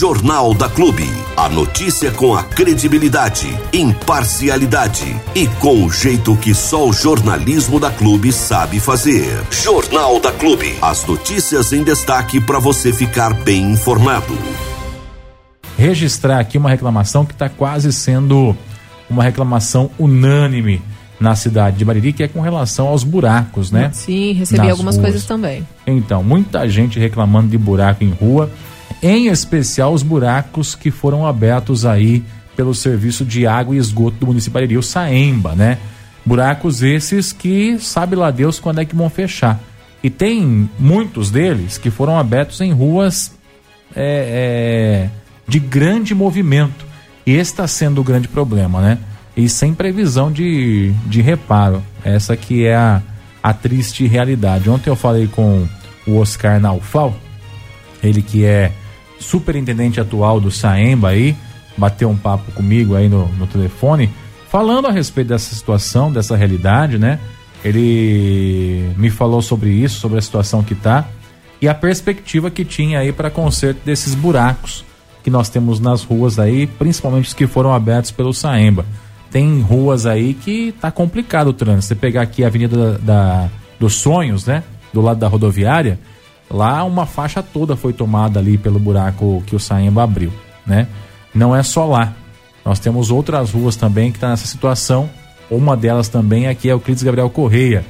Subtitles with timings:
[0.00, 1.04] Jornal da Clube.
[1.36, 7.90] A notícia com a credibilidade, imparcialidade e com o jeito que só o jornalismo da
[7.90, 9.28] Clube sabe fazer.
[9.50, 10.74] Jornal da Clube.
[10.80, 14.32] As notícias em destaque para você ficar bem informado.
[15.76, 18.56] Registrar aqui uma reclamação que está quase sendo
[19.10, 20.80] uma reclamação unânime
[21.20, 23.90] na cidade de Bariri, que é com relação aos buracos, né?
[23.92, 25.08] Sim, recebi Nas algumas ruas.
[25.08, 25.68] coisas também.
[25.86, 28.50] Então, muita gente reclamando de buraco em rua,
[29.02, 32.24] em especial os buracos que foram abertos aí
[32.56, 35.78] pelo Serviço de Água e Esgoto do município de o Saemba, né?
[36.24, 39.58] Buracos esses que sabe lá Deus quando é que vão fechar.
[40.02, 43.32] E tem muitos deles que foram abertos em ruas
[43.94, 45.10] é, é,
[45.46, 46.86] de grande movimento.
[47.26, 48.98] E esse está sendo o grande problema, né?
[49.36, 51.82] E sem previsão de, de reparo.
[52.04, 53.02] Essa que é a,
[53.42, 54.68] a triste realidade.
[54.70, 55.66] Ontem eu falei com
[56.06, 57.14] o Oscar Naufal,
[58.02, 58.72] ele que é
[59.20, 61.36] superintendente atual do Saemba aí,
[61.76, 64.10] bateu um papo comigo aí no, no telefone,
[64.50, 67.18] falando a respeito dessa situação, dessa realidade, né?
[67.64, 71.06] Ele me falou sobre isso, sobre a situação que tá
[71.60, 74.84] e a perspectiva que tinha aí para conserto desses buracos
[75.22, 78.86] que nós temos nas ruas aí, principalmente os que foram abertos pelo Saemba.
[79.30, 81.88] Tem ruas aí que tá complicado o trânsito.
[81.88, 84.62] Você pegar aqui a Avenida da, da- dos Sonhos, né?
[84.92, 85.98] Do lado da rodoviária,
[86.50, 90.32] lá uma faixa toda foi tomada ali pelo buraco que o Saemba abriu,
[90.66, 90.86] né?
[91.34, 92.12] Não é só lá.
[92.64, 95.08] Nós temos outras ruas também que tá nessa situação.
[95.50, 97.84] Uma delas também aqui é o Euclides Gabriel Correia,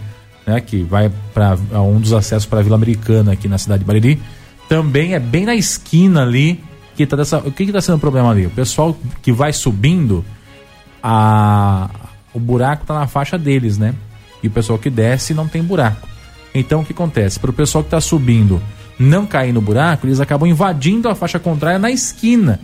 [0.47, 0.61] né?
[0.61, 4.21] Que vai para um dos acessos para a Vila Americana aqui na cidade de Bariri.
[4.69, 6.63] Também é bem na esquina ali
[6.95, 7.39] que tá dessa.
[7.39, 8.47] O que que tá sendo o problema ali?
[8.47, 10.25] O pessoal que vai subindo,
[11.03, 11.89] a
[12.33, 13.95] o buraco tá na faixa deles, né?
[14.43, 16.09] E o pessoal que desce não tem buraco.
[16.55, 17.39] Então o que acontece?
[17.39, 18.61] Para o pessoal que tá subindo
[18.99, 22.61] não cair no buraco, eles acabam invadindo a faixa contrária na esquina.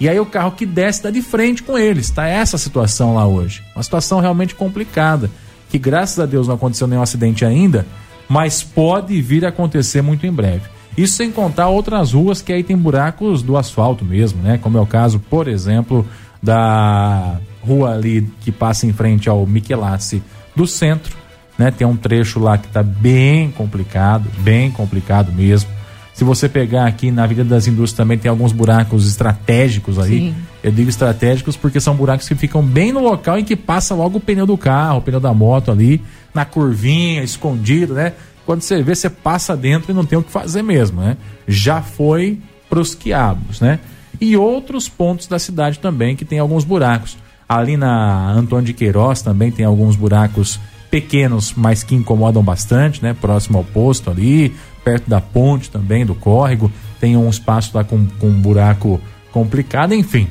[0.00, 2.10] E aí o carro que desce dá de frente com eles.
[2.10, 3.62] Tá essa situação lá hoje.
[3.74, 5.30] Uma situação realmente complicada.
[5.70, 7.86] Que graças a Deus não aconteceu nenhum acidente ainda,
[8.28, 10.62] mas pode vir a acontecer muito em breve.
[10.96, 14.58] Isso sem contar outras ruas que aí tem buracos do asfalto mesmo, né?
[14.58, 16.06] Como é o caso, por exemplo,
[16.40, 20.22] da rua ali que passa em frente ao Michelassi
[20.54, 21.16] do centro,
[21.58, 21.70] né?
[21.70, 25.70] Tem um trecho lá que tá bem complicado, bem complicado mesmo.
[26.14, 30.10] Se você pegar aqui na Avenida das Indústrias também tem alguns buracos estratégicos aí.
[30.10, 30.34] Sim.
[30.62, 34.18] Eu digo estratégicos porque são buracos que ficam bem no local em que passa logo
[34.18, 36.00] o pneu do carro, o pneu da moto ali,
[36.32, 38.12] na curvinha, escondido, né?
[38.46, 41.16] Quando você vê, você passa dentro e não tem o que fazer mesmo, né?
[41.48, 42.38] Já foi
[42.70, 43.80] pros quiabos, né?
[44.20, 47.16] E outros pontos da cidade também que tem alguns buracos.
[47.48, 50.60] Ali na Antônio de Queiroz também tem alguns buracos
[50.94, 53.12] pequenos, mas que incomodam bastante, né?
[53.20, 56.70] Próximo ao posto ali, perto da ponte também, do córrego.
[57.00, 59.00] Tem um espaço lá com, com um buraco
[59.32, 60.28] complicado, enfim.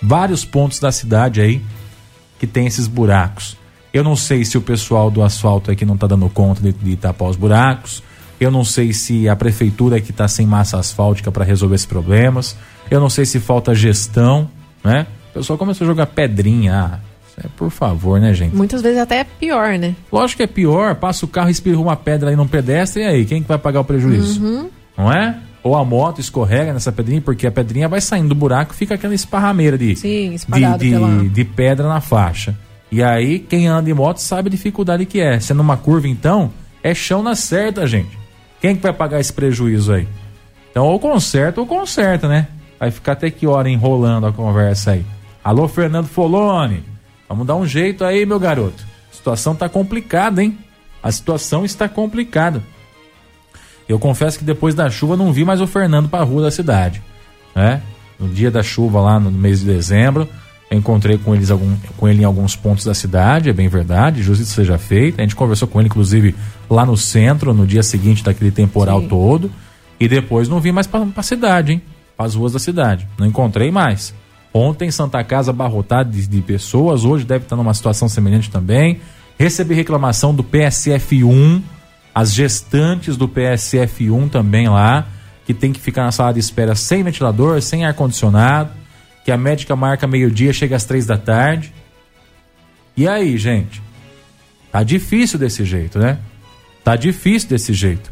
[0.00, 1.60] Vários pontos da cidade aí
[2.38, 3.58] que tem esses buracos.
[3.92, 6.72] Eu não sei se o pessoal do asfalto é que não tá dando conta de,
[6.72, 8.02] de tapar os buracos.
[8.40, 11.86] Eu não sei se a prefeitura é que tá sem massa asfáltica para resolver esses
[11.86, 12.56] problemas.
[12.90, 14.48] Eu não sei se falta gestão,
[14.82, 15.06] né?
[15.30, 16.74] O pessoal começou a jogar pedrinha.
[16.74, 17.00] Ah,
[17.38, 18.54] é por favor, né, gente?
[18.54, 19.94] Muitas vezes até é pior, né?
[20.10, 23.06] Lógico que é pior, passa o carro e espirra uma pedra aí num pedestre, e
[23.06, 24.42] aí, quem que vai pagar o prejuízo?
[24.42, 24.70] Uhum.
[24.96, 25.36] Não é?
[25.62, 29.14] Ou a moto escorrega nessa pedrinha, porque a pedrinha vai saindo do buraco fica aquela
[29.14, 31.24] esparrameira de, Sim, de, de, pela...
[31.24, 32.56] de pedra na faixa.
[32.90, 35.40] E aí, quem anda de moto sabe a dificuldade que é.
[35.40, 38.16] Sendo uma curva, então, é chão na certa, gente.
[38.60, 40.06] Quem que vai pagar esse prejuízo aí?
[40.70, 42.46] Então, ou conserta ou conserta, né?
[42.78, 45.04] Vai ficar até que hora enrolando a conversa aí.
[45.42, 46.82] Alô, Fernando Foloni.
[47.28, 48.84] Vamos dar um jeito aí, meu garoto.
[49.12, 50.58] A situação tá complicada, hein?
[51.02, 52.62] A situação está complicada.
[53.88, 57.02] Eu confesso que depois da chuva não vi mais o Fernando pra rua da cidade,
[57.54, 57.80] né?
[58.18, 60.28] No dia da chuva lá no mês de dezembro,
[60.70, 64.22] eu encontrei com, eles algum, com ele em alguns pontos da cidade, é bem verdade,
[64.22, 65.20] justiça seja feita.
[65.20, 66.34] A gente conversou com ele, inclusive,
[66.68, 69.08] lá no centro, no dia seguinte daquele temporal Sim.
[69.08, 69.50] todo.
[69.98, 71.82] E depois não vi mais pra, pra cidade, hein?
[72.16, 73.06] Para as ruas da cidade.
[73.18, 74.12] Não encontrei mais.
[74.56, 79.02] Ontem, Santa Casa abarrotada de, de pessoas, hoje deve estar numa situação semelhante também.
[79.38, 81.60] Recebi reclamação do PSF1,
[82.14, 85.08] as gestantes do PSF1 também lá,
[85.44, 88.70] que tem que ficar na sala de espera sem ventilador, sem ar-condicionado,
[89.26, 91.70] que a médica marca meio-dia, chega às três da tarde.
[92.96, 93.82] E aí, gente?
[94.72, 96.18] Tá difícil desse jeito, né?
[96.82, 98.10] Tá difícil desse jeito.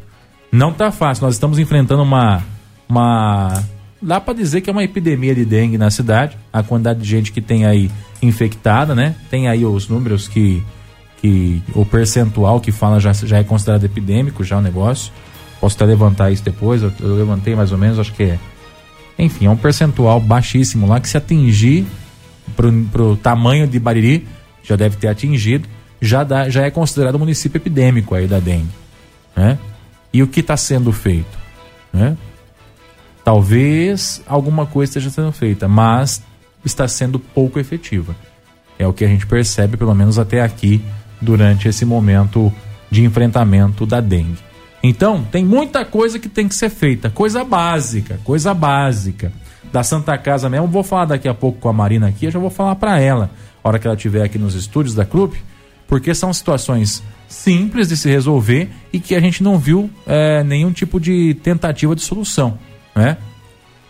[0.53, 1.25] Não tá fácil.
[1.25, 2.43] Nós estamos enfrentando uma.
[2.87, 3.65] uma
[4.05, 6.37] dá para dizer que é uma epidemia de dengue na cidade.
[6.53, 7.91] A quantidade de gente que tem aí
[8.23, 9.15] infectada, né?
[9.31, 10.63] Tem aí os números que.
[11.21, 15.13] que o percentual que fala já, já é considerado epidêmico, já o negócio.
[15.61, 16.83] Posso até levantar isso depois.
[16.83, 18.39] Eu, eu levantei mais ou menos, acho que é
[19.19, 21.87] Enfim, é um percentual baixíssimo lá que se atingir
[22.55, 24.27] pro, pro tamanho de Bariri,
[24.63, 25.69] já deve ter atingido,
[26.01, 28.69] já, dá, já é considerado município epidêmico aí da dengue.
[29.35, 29.59] Né?
[30.13, 31.39] E o que está sendo feito?
[31.93, 32.17] Né?
[33.25, 36.23] Talvez alguma coisa esteja sendo feita, mas
[36.65, 38.15] está sendo pouco efetiva.
[38.79, 40.85] É o que a gente percebe, pelo menos até aqui,
[41.21, 42.53] durante esse momento
[42.91, 44.39] de enfrentamento da dengue.
[44.83, 49.33] Então, tem muita coisa que tem que ser feita, coisa básica, coisa básica.
[49.73, 52.39] Da Santa Casa mesmo, vou falar daqui a pouco com a Marina aqui, eu já
[52.39, 53.31] vou falar para ela,
[53.63, 55.39] hora que ela estiver aqui nos estúdios da clube,
[55.89, 60.71] porque são situações simples de se resolver e que a gente não viu é, nenhum
[60.71, 62.59] tipo de tentativa de solução,
[62.95, 63.17] né?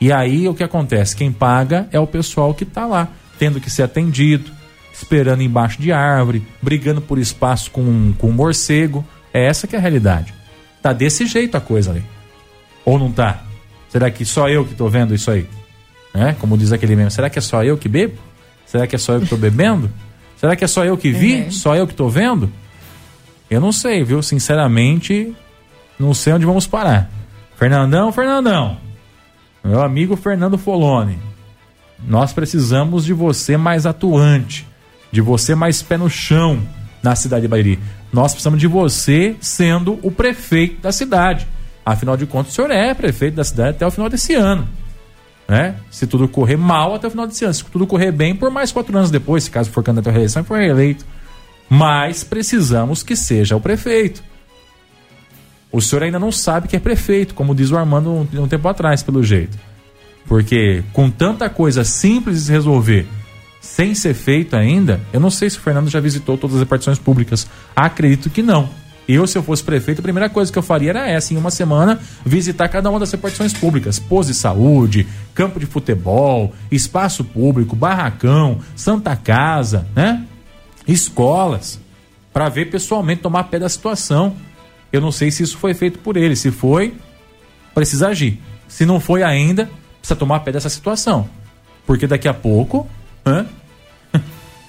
[0.01, 1.17] E aí o que acontece?
[1.17, 3.09] Quem paga é o pessoal que está lá,
[3.39, 4.51] tendo que ser atendido,
[4.93, 9.05] esperando embaixo de árvore, brigando por espaço com, com um morcego.
[9.33, 10.33] É essa que é a realidade.
[10.83, 12.05] Tá desse jeito a coisa ali.
[12.85, 13.43] Ou não tá?
[13.89, 15.47] Será que só eu que tô vendo isso aí?
[16.13, 16.33] É?
[16.33, 18.19] Como diz aquele mesmo, será que é só eu que bebo?
[18.67, 19.91] Será que é só eu que tô bebendo?
[20.37, 21.43] Será que é só eu que vi?
[21.43, 21.51] Uhum.
[21.51, 22.53] Só eu que tô vendo?
[23.51, 24.23] Eu não sei, viu?
[24.23, 25.35] Sinceramente,
[25.99, 27.11] não sei onde vamos parar.
[27.57, 28.79] Fernandão, Fernandão.
[29.65, 31.19] Meu amigo Fernando Folone.
[32.07, 34.67] Nós precisamos de você mais atuante
[35.15, 36.61] de você mais pé no chão
[37.01, 37.79] na cidade de Bariri.
[38.13, 41.47] Nós precisamos de você sendo o prefeito da cidade.
[41.87, 44.69] Afinal de contas, o senhor é prefeito da cidade até o final desse ano.
[45.47, 45.77] Né?
[45.89, 47.55] Se tudo correr mal até o final desse ano.
[47.55, 50.43] Se tudo correr bem, por mais quatro anos depois, se caso for candidato à reeleição
[50.43, 51.07] for reeleito.
[51.71, 54.21] Mas precisamos que seja o prefeito.
[55.75, 58.69] O senhor ainda não sabe que é prefeito, como diz o Armando um, um tempo
[58.69, 59.59] atrás, pelo jeito.
[60.25, 63.09] Porque com tanta coisa simples de se resolver
[63.61, 66.99] sem ser feito ainda, eu não sei se o Fernando já visitou todas as repartições
[66.99, 67.49] públicas.
[67.75, 68.69] Acredito que não.
[69.09, 71.51] Eu, se eu fosse prefeito, a primeira coisa que eu faria era essa, em uma
[71.51, 73.99] semana, visitar cada uma das repartições públicas.
[73.99, 80.25] Pose de saúde, campo de futebol, espaço público, barracão, Santa Casa, né?
[80.87, 81.81] Escolas.
[82.33, 84.37] para ver pessoalmente, tomar pé da situação.
[84.95, 86.37] Eu não sei se isso foi feito por ele.
[86.37, 86.95] Se foi,
[87.75, 88.41] precisa agir.
[88.69, 89.69] Se não foi ainda,
[89.99, 91.29] precisa tomar pé dessa situação.
[91.87, 92.89] Porque daqui a pouco
[93.27, 93.47] Hã?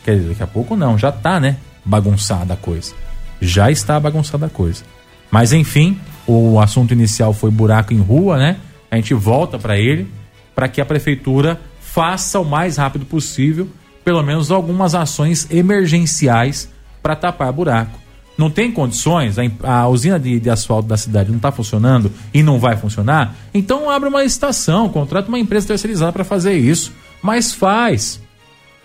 [0.04, 1.58] Quer dizer, daqui a pouco não, já tá, né?
[1.84, 2.94] Bagunçada a coisa.
[3.42, 4.84] Já está bagunçada a coisa.
[5.30, 8.58] Mas enfim, o assunto inicial foi buraco em rua, né?
[8.90, 10.10] A gente volta para ele
[10.54, 13.68] para que a prefeitura faça o mais rápido possível,
[14.06, 16.70] pelo menos algumas ações emergenciais
[17.04, 18.00] para tapar buraco.
[18.38, 22.44] Não tem condições, a, a usina de, de, asfalto da cidade não está funcionando e
[22.44, 26.92] não vai funcionar, então abre uma licitação, contrata uma empresa terceirizada para fazer isso.
[27.22, 28.20] Mas faz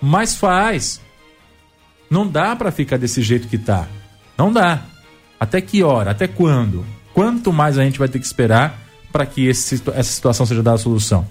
[0.00, 1.00] mas faz.
[2.08, 3.86] Não dá para ficar desse jeito que tá.
[4.36, 4.82] Não dá.
[5.38, 6.10] Até que hora?
[6.10, 6.84] Até quando?
[7.12, 8.78] Quanto mais a gente vai ter que esperar
[9.12, 11.26] para que esse, essa situação seja dada a solução?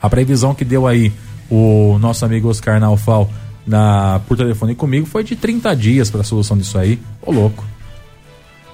[0.00, 1.12] A previsão que deu aí
[1.50, 3.30] o nosso amigo Oscar Naufal
[3.66, 6.98] na, por telefone comigo foi de 30 dias para a solução disso aí.
[7.20, 7.64] Ô louco.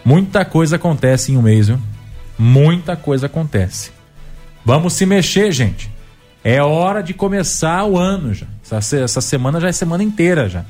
[0.04, 1.78] Muita coisa acontece em um mês, viu?
[2.38, 3.90] Muita coisa acontece.
[4.64, 5.90] Vamos se mexer, gente.
[6.42, 8.46] É hora de começar o ano já.
[8.70, 10.64] Essa, essa semana já é semana inteira já.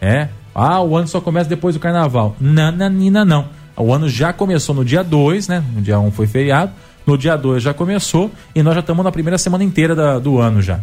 [0.00, 0.28] É.
[0.54, 2.34] Ah, o ano só começa depois do carnaval.
[2.40, 3.48] Nananina, não.
[3.76, 5.64] O ano já começou no dia 2, né?
[5.74, 6.72] No dia 1 um foi feriado.
[7.06, 10.38] No dia 2 já começou e nós já estamos na primeira semana inteira da, do
[10.38, 10.80] ano já.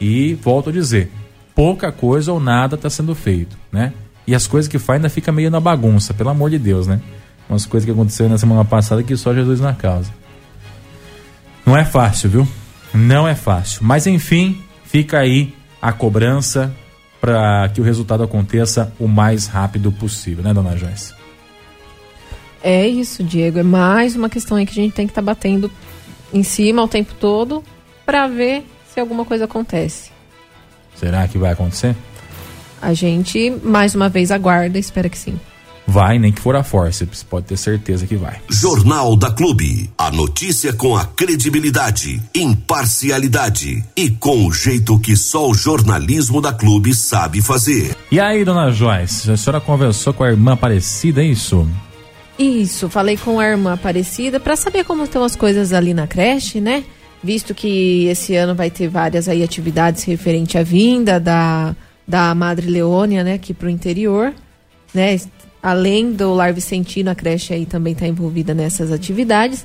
[0.00, 1.10] E volto a dizer,
[1.54, 3.92] pouca coisa ou nada está sendo feito, né?
[4.26, 7.00] E as coisas que faz ainda fica meio na bagunça, pelo amor de Deus, né?
[7.48, 10.10] Umas coisas que aconteceram na semana passada que só Jesus na causa.
[11.64, 12.48] Não é fácil, viu?
[12.92, 13.84] Não é fácil.
[13.84, 16.74] Mas enfim, fica aí a cobrança
[17.20, 21.14] para que o resultado aconteça o mais rápido possível, né, dona Joyce?
[22.62, 23.58] É isso, Diego.
[23.58, 25.70] É mais uma questão aí que a gente tem que estar tá batendo
[26.32, 27.62] em cima o tempo todo
[28.06, 30.13] para ver se alguma coisa acontece.
[30.94, 31.94] Será que vai acontecer?
[32.80, 35.38] A gente mais uma vez aguarda, espera que sim.
[35.86, 38.40] Vai, nem que for a força, pode ter certeza que vai.
[38.48, 39.90] Jornal da Clube.
[39.98, 46.52] A notícia com a credibilidade, imparcialidade e com o jeito que só o jornalismo da
[46.52, 47.94] Clube sabe fazer.
[48.10, 51.68] E aí, dona Joyce, a senhora conversou com a irmã Aparecida, é isso?
[52.38, 56.60] Isso, falei com a irmã Aparecida para saber como estão as coisas ali na creche,
[56.60, 56.84] né?
[57.24, 61.74] Visto que esse ano vai ter várias aí atividades referente à vinda da,
[62.06, 64.34] da Madre Leônia, né, aqui pro interior,
[64.92, 65.16] né?
[65.62, 69.64] além do Lar Vicentino, a creche aí também está envolvida nessas atividades.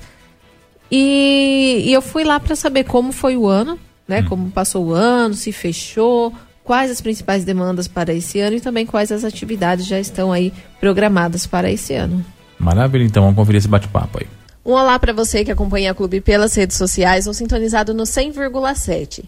[0.90, 4.22] E, e eu fui lá para saber como foi o ano, né?
[4.22, 4.26] Hum.
[4.30, 8.86] Como passou o ano, se fechou, quais as principais demandas para esse ano e também
[8.86, 12.26] quais as atividades já estão aí programadas para esse ano.
[12.58, 14.39] Maravilha, então vamos conferir esse bate-papo aí.
[14.70, 19.24] Um olá para você que acompanha a Clube pelas redes sociais ou sintonizado no 100,7.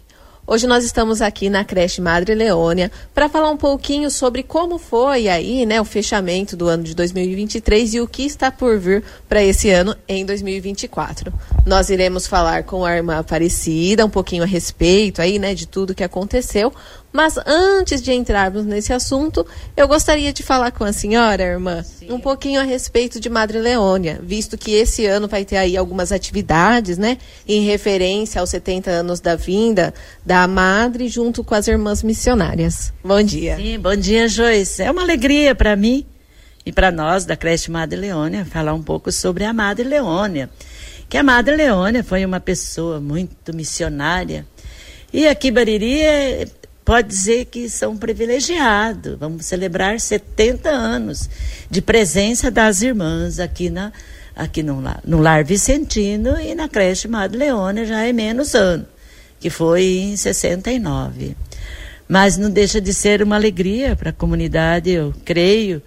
[0.46, 5.26] Hoje nós estamos aqui na creche Madre Leônia para falar um pouquinho sobre como foi
[5.26, 9.42] aí, né, o fechamento do ano de 2023 e o que está por vir para
[9.42, 11.32] esse ano em 2024.
[11.66, 15.92] Nós iremos falar com a irmã Aparecida um pouquinho a respeito aí, né, de tudo
[15.92, 16.72] que aconteceu,
[17.12, 22.10] mas antes de entrarmos nesse assunto, eu gostaria de falar com a senhora, irmã, Sim.
[22.10, 26.10] um pouquinho a respeito de Madre Leônia, visto que esse ano vai ter aí algumas
[26.10, 29.92] atividades, né, em referência aos 70 anos da vinda
[30.24, 32.92] da Madre junto com as irmãs missionárias.
[33.04, 33.56] Bom dia.
[33.56, 34.82] Sim, bom dia, Joyce.
[34.82, 36.06] É uma alegria para mim
[36.64, 40.48] e para nós da creche Madre Leônia falar um pouco sobre a Madre Leônia.
[41.08, 44.46] Que a Madre Leônia foi uma pessoa muito missionária.
[45.12, 46.46] E aqui Bariri é
[46.84, 49.18] pode dizer que são privilegiados.
[49.18, 51.28] Vamos celebrar 70 anos
[51.70, 53.92] de presença das irmãs aqui, na,
[54.34, 58.86] aqui no, no Lar Vicentino e na creche Madre Leônia já é menos ano,
[59.38, 61.36] que foi em 69.
[62.08, 65.82] Mas não deixa de ser uma alegria para a comunidade, eu creio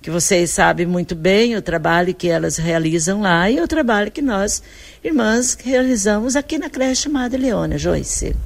[0.00, 4.20] que vocês sabem muito bem o trabalho que elas realizam lá e o trabalho que
[4.20, 4.62] nós,
[5.02, 8.36] irmãs, realizamos aqui na creche Madre Leônia, Joyce.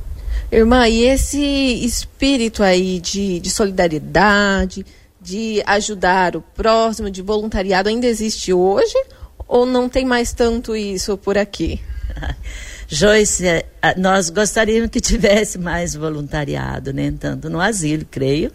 [0.50, 1.38] Irmã, e esse
[1.84, 4.84] espírito aí de, de solidariedade,
[5.20, 8.94] de ajudar o próximo, de voluntariado, ainda existe hoje?
[9.46, 11.80] Ou não tem mais tanto isso por aqui?
[12.88, 13.66] Joyce, é,
[13.98, 17.12] nós gostaríamos que tivesse mais voluntariado, né?
[17.20, 18.50] Tanto no asilo, creio.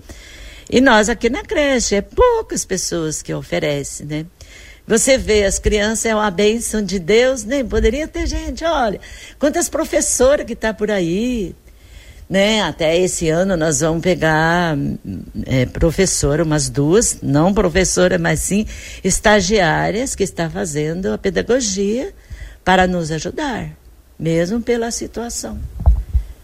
[0.68, 4.26] E nós aqui na creche, é poucas pessoas que oferecem, né?
[4.88, 7.70] Você vê, as crianças é uma bênção de Deus, nem né?
[7.70, 9.00] poderia ter gente, olha,
[9.40, 11.56] quantas professoras que tá por aí,
[12.34, 12.64] né?
[12.64, 14.76] Até esse ano nós vamos pegar
[15.46, 18.66] é, professora, umas duas, não professora, mas sim
[19.04, 22.12] estagiárias que está fazendo a pedagogia
[22.66, 23.70] para nos ajudar,
[24.18, 25.60] mesmo pela situação.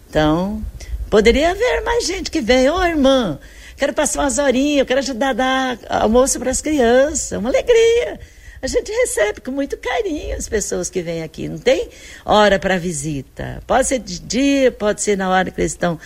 [0.08, 0.64] Então,
[1.10, 3.40] poderia haver mais gente que vem, ô oh, irmã,
[3.76, 7.50] quero passar umas horinhas, eu quero ajudar a dar almoço para as crianças, é uma
[7.50, 8.20] alegria
[8.62, 11.48] a gente recebe com muito carinho as pessoas que vêm aqui.
[11.48, 11.90] Não tem
[12.26, 13.62] hora para visita.
[13.66, 16.00] Pode ser de dia, pode ser na hora que eles estão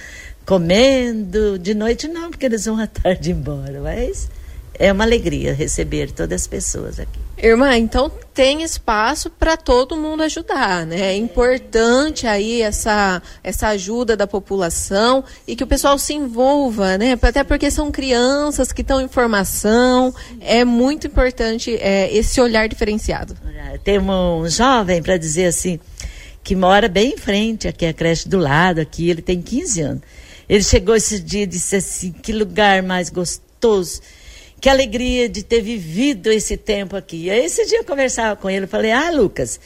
[0.45, 1.57] comendo.
[1.57, 3.81] De noite não, porque eles vão à tarde embora.
[3.81, 4.29] Mas
[4.77, 7.19] é uma alegria receber todas as pessoas aqui.
[7.37, 11.13] Irmã, então tem espaço para todo mundo ajudar, né?
[11.13, 17.17] É importante aí essa, essa ajuda da população e que o pessoal se envolva, né?
[17.21, 23.35] Até porque são crianças que estão em formação, é muito importante é, esse olhar diferenciado.
[23.83, 25.79] Temos um jovem para dizer assim,
[26.43, 30.01] que mora bem em frente, aqui a creche do lado, aqui, ele tem 15 anos.
[30.47, 34.01] Ele chegou esse dia e disse assim, que lugar mais gostoso
[34.63, 37.29] que alegria de ter vivido esse tempo aqui.
[37.29, 39.59] Aí esse dia eu conversava com ele, falei, ah, Lucas,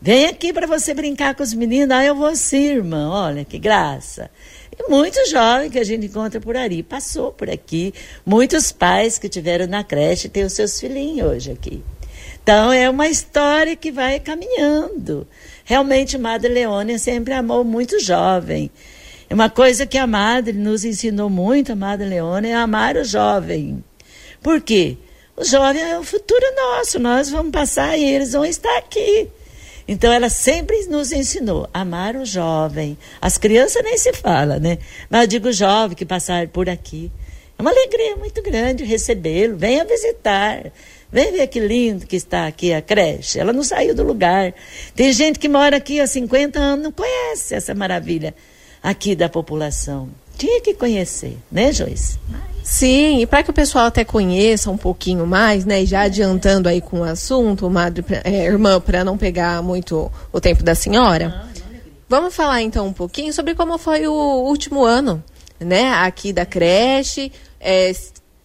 [0.00, 1.94] vem aqui para você brincar com os meninos.
[1.94, 4.30] Ah, eu vou sim, irmão, olha que graça.
[4.72, 7.92] E muitos jovens que a gente encontra por ali, passou por aqui.
[8.24, 11.84] Muitos pais que tiveram na creche têm os seus filhinhos hoje aqui.
[12.42, 15.28] Então é uma história que vai caminhando.
[15.66, 18.70] Realmente, Madre Leônia sempre amou muito jovem.
[19.28, 23.04] É uma coisa que a Madre nos ensinou muito, a Madre Leônia, é amar o
[23.04, 23.84] jovem.
[24.42, 24.96] Por quê?
[25.36, 29.28] O jovem é o futuro nosso, nós vamos passar e eles vão estar aqui.
[29.88, 32.96] Então ela sempre nos ensinou a amar o jovem.
[33.20, 34.78] As crianças nem se fala, né?
[35.08, 37.10] Mas eu digo jovem que passar por aqui.
[37.58, 39.56] É uma alegria muito grande recebê-lo.
[39.56, 40.70] Venha visitar.
[41.10, 43.40] Vem ver que lindo que está aqui a creche.
[43.40, 44.54] Ela não saiu do lugar.
[44.94, 48.34] Tem gente que mora aqui há 50 anos, não conhece essa maravilha
[48.82, 50.08] aqui da população.
[50.38, 52.18] Tinha que conhecer, né, Joyce?
[52.70, 56.68] Sim, e para que o pessoal até conheça um pouquinho mais, né, e já adiantando
[56.68, 61.46] aí com o assunto, madre, é, irmã, para não pegar muito o tempo da senhora,
[62.08, 65.20] vamos falar então um pouquinho sobre como foi o último ano,
[65.58, 67.90] né, aqui da creche, é,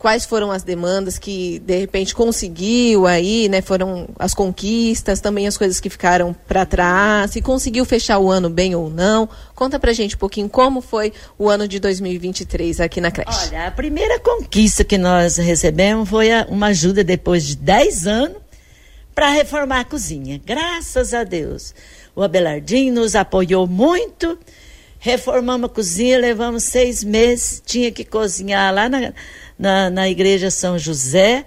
[0.05, 3.59] quais foram as demandas que de repente conseguiu aí, né?
[3.59, 8.47] Foram as conquistas, também as coisas que ficaram para trás, se conseguiu fechar o ano
[8.47, 9.27] bem ou não.
[9.55, 13.47] Conta pra gente um pouquinho como foi o ano de 2023 aqui na creche.
[13.47, 18.37] Olha, a primeira conquista que nós recebemos foi uma ajuda depois de 10 anos
[19.15, 20.39] para reformar a cozinha.
[20.45, 21.73] Graças a Deus.
[22.15, 24.37] O Abelardinho nos apoiou muito.
[24.99, 27.61] Reformamos a cozinha, levamos seis meses.
[27.65, 29.13] Tinha que cozinhar lá na,
[29.57, 31.45] na, na igreja São José,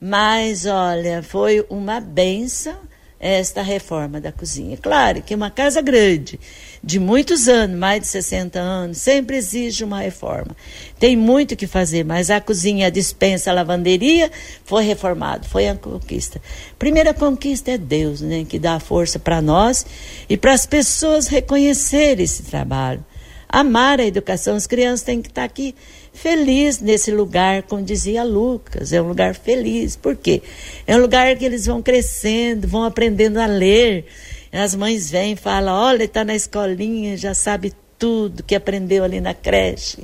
[0.00, 2.76] mas olha, foi uma benção
[3.24, 4.76] esta reforma da cozinha.
[4.76, 6.38] Claro que é uma casa grande,
[6.82, 10.54] de muitos anos, mais de 60 anos, sempre exige uma reforma.
[10.98, 14.30] Tem muito que fazer, mas a cozinha, a dispensa, a lavanderia
[14.66, 16.38] foi reformado, foi a conquista.
[16.78, 19.86] Primeira conquista é Deus, né, que dá força para nós
[20.28, 23.02] e para as pessoas reconhecerem esse trabalho.
[23.48, 25.74] Amar a educação, as crianças têm que estar aqui
[26.14, 29.96] feliz nesse lugar, como dizia Lucas, é um lugar feliz.
[29.96, 30.40] Por quê?
[30.86, 34.06] É um lugar que eles vão crescendo, vão aprendendo a ler,
[34.52, 39.20] as mães vêm e falam: olha, está na escolinha, já sabe tudo que aprendeu ali
[39.20, 39.98] na creche.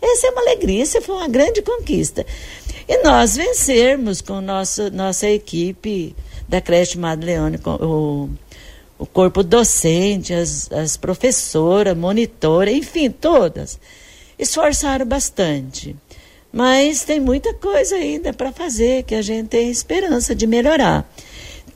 [0.00, 2.24] Essa é uma alegria, essa foi uma grande conquista.
[2.88, 6.14] E nós vencermos com nossa, nossa equipe
[6.48, 8.28] da creche Madeleone, o,
[8.98, 13.78] o corpo docente, as, as professoras, monitora, enfim, todas,
[14.38, 15.96] esforçaram bastante.
[16.52, 21.08] Mas tem muita coisa ainda para fazer que a gente tem esperança de melhorar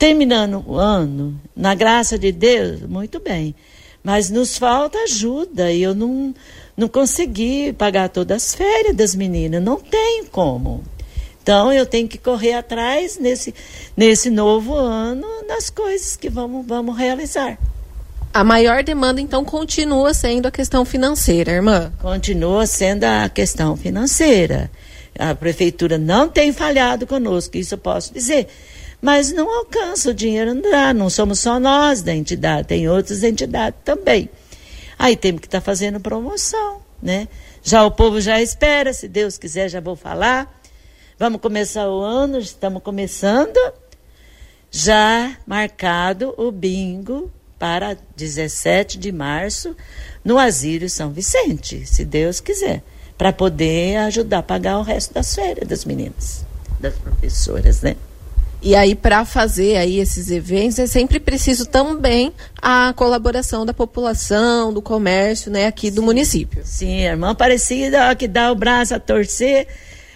[0.03, 3.55] terminando o ano, na graça de Deus, muito bem.
[4.03, 6.35] Mas nos falta ajuda e eu não,
[6.75, 10.83] não consegui pagar todas as férias das meninas, não tenho como.
[11.41, 13.55] Então eu tenho que correr atrás nesse,
[13.95, 17.57] nesse novo ano das coisas que vamos, vamos realizar.
[18.33, 21.93] A maior demanda, então, continua sendo a questão financeira, irmã?
[22.01, 24.71] Continua sendo a questão financeira.
[25.19, 28.47] A prefeitura não tem falhado conosco, isso eu posso dizer
[29.03, 33.21] mas não alcança, o dinheiro não dá, não somos só nós da entidade, tem outras
[33.21, 34.29] entidades também.
[34.97, 37.27] Aí temos que estar tá fazendo promoção, né?
[37.61, 40.57] Já o povo já espera, se Deus quiser já vou falar.
[41.19, 43.59] Vamos começar o ano, estamos começando.
[44.71, 47.29] Já marcado o bingo
[47.63, 49.73] para 17 de março
[50.21, 52.83] no Asírio São Vicente, se Deus quiser,
[53.17, 56.45] para poder ajudar a pagar o resto das férias das meninas,
[56.77, 57.95] das professoras, né?
[58.61, 64.73] E aí, para fazer aí esses eventos, é sempre preciso também a colaboração da população,
[64.73, 66.63] do comércio, né, aqui do município.
[66.65, 69.69] Sim, a irmã Aparecida, que dá o braço a torcer,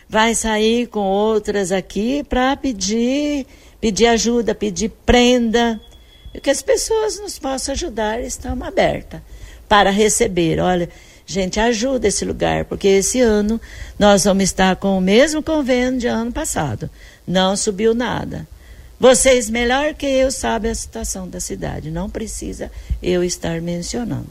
[0.09, 3.47] vai sair com outras aqui para pedir,
[3.79, 5.79] pedir ajuda, pedir prenda,
[6.41, 9.21] que as pessoas nos possam ajudar, estamos abertas
[9.67, 10.59] para receber.
[10.59, 10.89] Olha,
[11.25, 13.59] gente, ajuda esse lugar, porque esse ano
[13.97, 16.89] nós vamos estar com o mesmo convênio de ano passado.
[17.27, 18.47] Não subiu nada.
[18.99, 21.91] Vocês, melhor que eu, sabem a situação da cidade.
[21.91, 24.27] Não precisa eu estar mencionando.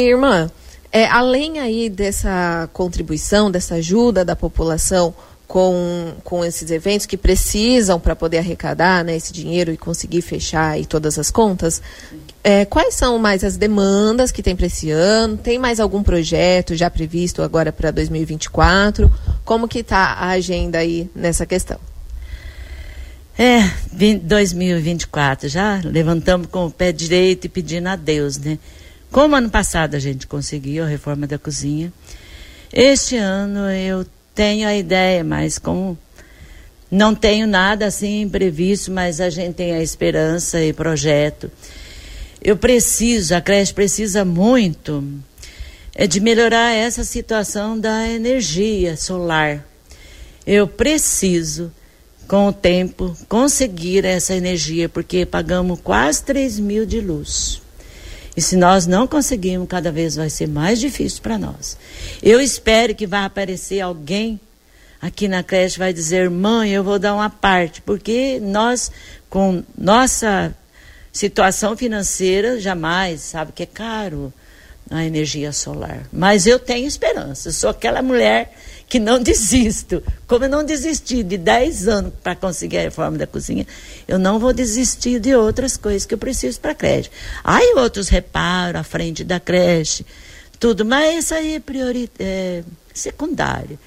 [0.00, 0.50] Irmã,
[0.92, 5.14] é, além aí dessa contribuição, dessa ajuda da população
[5.50, 10.74] com, com esses eventos que precisam para poder arrecadar né, esse dinheiro e conseguir fechar
[10.74, 11.82] aí todas as contas,
[12.44, 15.36] é, quais são mais as demandas que tem para esse ano?
[15.36, 19.12] Tem mais algum projeto já previsto agora para 2024?
[19.44, 21.80] Como que está a agenda aí nessa questão?
[23.36, 28.56] É, 20, 2024, já levantamos com o pé direito e pedindo a Deus, né?
[29.10, 31.92] Como ano passado a gente conseguiu a reforma da cozinha,
[32.72, 35.98] este ano eu tenho a ideia, mas como
[36.90, 41.50] não tenho nada assim previsto, mas a gente tem a esperança e projeto.
[42.42, 45.04] Eu preciso, a creche precisa muito
[45.94, 49.66] é de melhorar essa situação da energia solar.
[50.46, 51.70] Eu preciso
[52.26, 57.60] com o tempo, conseguir essa energia, porque pagamos quase 3 mil de luz.
[58.36, 61.76] E se nós não conseguirmos, cada vez vai ser mais difícil para nós.
[62.22, 64.40] Eu espero que vai aparecer alguém
[65.00, 68.92] aqui na creche vai dizer, mãe, eu vou dar uma parte, porque nós,
[69.30, 70.54] com nossa
[71.12, 74.32] situação financeira, jamais, sabe que é caro
[74.90, 76.06] a energia solar.
[76.12, 78.54] Mas eu tenho esperança, eu sou aquela mulher
[78.90, 80.02] que não desisto.
[80.26, 83.66] Como eu não desisti de 10 anos para conseguir a reforma da cozinha,
[84.06, 87.10] eu não vou desistir de outras coisas que eu preciso para a creche.
[87.42, 90.04] Aí outros reparos à frente da creche,
[90.58, 93.78] tudo, mas isso aí é, priori é secundário.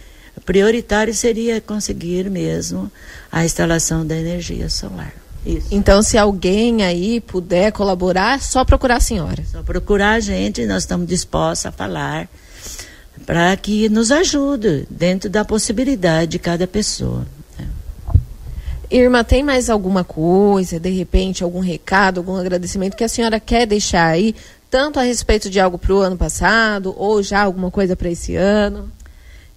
[0.45, 2.91] Prioritário seria conseguir mesmo
[3.31, 5.13] a instalação da energia solar.
[5.45, 5.67] Isso.
[5.71, 9.43] Então, se alguém aí puder colaborar, só procurar a senhora.
[9.45, 12.27] Só procurar a gente, nós estamos dispostos a falar
[13.25, 17.25] para que nos ajude dentro da possibilidade de cada pessoa.
[17.57, 17.67] Né?
[18.91, 23.65] Irma, tem mais alguma coisa, de repente, algum recado, algum agradecimento que a senhora quer
[23.65, 24.35] deixar aí,
[24.69, 28.35] tanto a respeito de algo para o ano passado, ou já alguma coisa para esse
[28.35, 28.91] ano?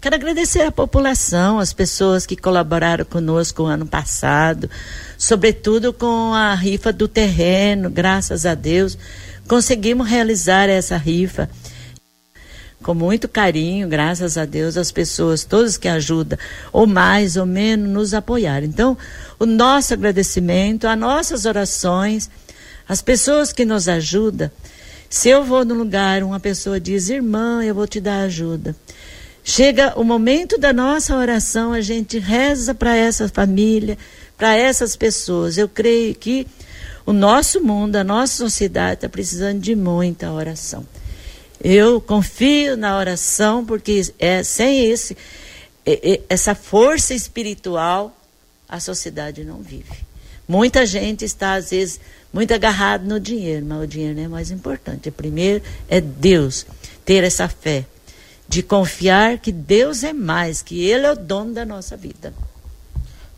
[0.01, 4.71] Quero agradecer à população, as pessoas que colaboraram conosco o ano passado,
[5.19, 8.97] sobretudo com a rifa do terreno, graças a Deus,
[9.49, 11.49] conseguimos realizar essa rifa
[12.87, 16.39] com muito carinho, graças a Deus, as pessoas, todos que ajudam,
[16.73, 18.65] ou mais ou menos, nos apoiaram.
[18.65, 18.97] Então,
[19.41, 22.31] o nosso agradecimento, as nossas orações,
[22.89, 24.49] as pessoas que nos ajudam,
[25.09, 28.75] Se eu vou num lugar, uma pessoa diz, irmã, eu vou te dar ajuda.
[29.43, 33.99] Chega o momento da nossa oração, a gente reza para essa família,
[34.37, 35.59] para essas pessoas.
[35.59, 36.47] Eu creio que
[37.05, 40.85] o nosso mundo, a nossa sociedade está precisando de muita oração.
[41.63, 45.17] Eu confio na oração porque é sem esse
[46.29, 48.17] essa força espiritual
[48.69, 50.05] a sociedade não vive.
[50.49, 52.01] Muita gente está às vezes
[52.33, 55.11] muito agarrado no dinheiro, mas o dinheiro não é mais importante.
[55.11, 56.67] Primeiro é Deus,
[57.05, 57.85] ter essa fé
[58.49, 62.33] de confiar que Deus é mais, que Ele é o dono da nossa vida.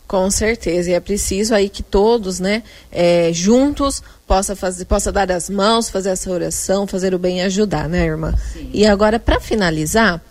[0.08, 5.30] Com certeza, e é preciso aí que todos, né, é, juntos, possa fazer, possa dar
[5.30, 8.34] as mãos, fazer essa oração, fazer o bem e ajudar, né, irmã?
[8.54, 8.70] Sim.
[8.72, 10.22] E agora, para finalizar,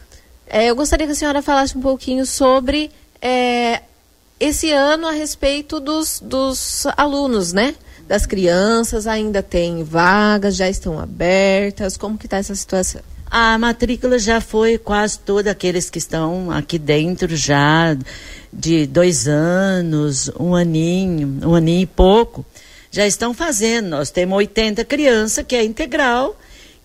[0.48, 2.90] é, eu gostaria que a senhora falasse um pouquinho sobre
[3.22, 3.82] é,
[4.40, 7.76] esse ano a respeito dos, dos alunos, né?
[8.08, 13.02] Das crianças, ainda tem vagas, já estão abertas, como que está essa situação?
[13.30, 17.98] A matrícula já foi quase toda aqueles que estão aqui dentro já
[18.58, 22.43] de dois anos, um aninho, um aninho e pouco,
[22.89, 23.89] já estão fazendo.
[23.89, 26.36] Nós temos 80 crianças que é integral,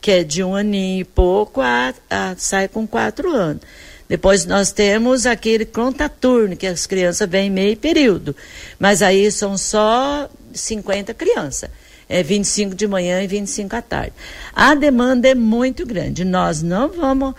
[0.00, 3.62] que é de um aninho e pouco a, a sai com quatro anos.
[4.08, 8.37] Depois nós temos aquele contaturno, que as crianças vêm meio período.
[8.78, 11.70] Mas aí são só 50 crianças
[12.12, 14.12] é 25 de manhã e 25 à tarde.
[14.54, 16.26] A demanda é muito grande.
[16.26, 17.35] Nós não vamos,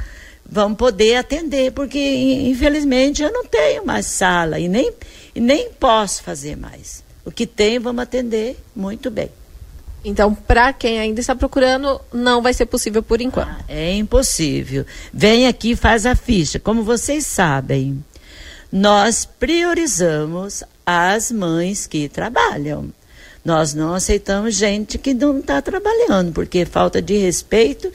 [0.54, 4.94] vamos poder atender, porque infelizmente eu não tenho mais sala e nem,
[5.34, 7.04] e nem posso fazer mais.
[7.26, 9.32] O que tem, vamos atender muito bem.
[10.06, 13.50] Então, para quem ainda está procurando, não vai ser possível por enquanto.
[13.50, 14.86] Ah, é impossível.
[15.12, 16.60] Vem aqui e faz a ficha.
[16.60, 18.04] Como vocês sabem,
[18.72, 22.94] nós priorizamos as mães que trabalham.
[23.44, 27.92] Nós não aceitamos gente que não está trabalhando, porque falta de respeito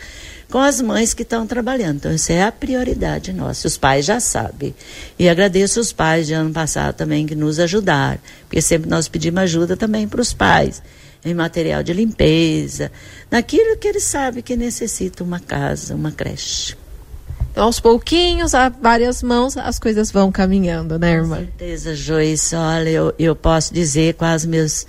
[0.51, 1.97] com as mães que estão trabalhando.
[1.97, 3.67] Então, isso é a prioridade nossa.
[3.67, 4.75] Os pais já sabem.
[5.19, 9.43] E agradeço os pais de ano passado também que nos ajudaram, porque sempre nós pedimos
[9.43, 10.83] ajuda também para os pais,
[11.25, 12.91] em material de limpeza,
[13.31, 16.77] naquilo que eles sabem que necessita uma casa, uma creche.
[17.51, 21.39] Então, aos pouquinhos, a várias mãos, as coisas vão caminhando, né, irmã?
[21.39, 22.55] Com certeza, Joyce.
[22.55, 24.87] Olha, eu, eu posso dizer com os meus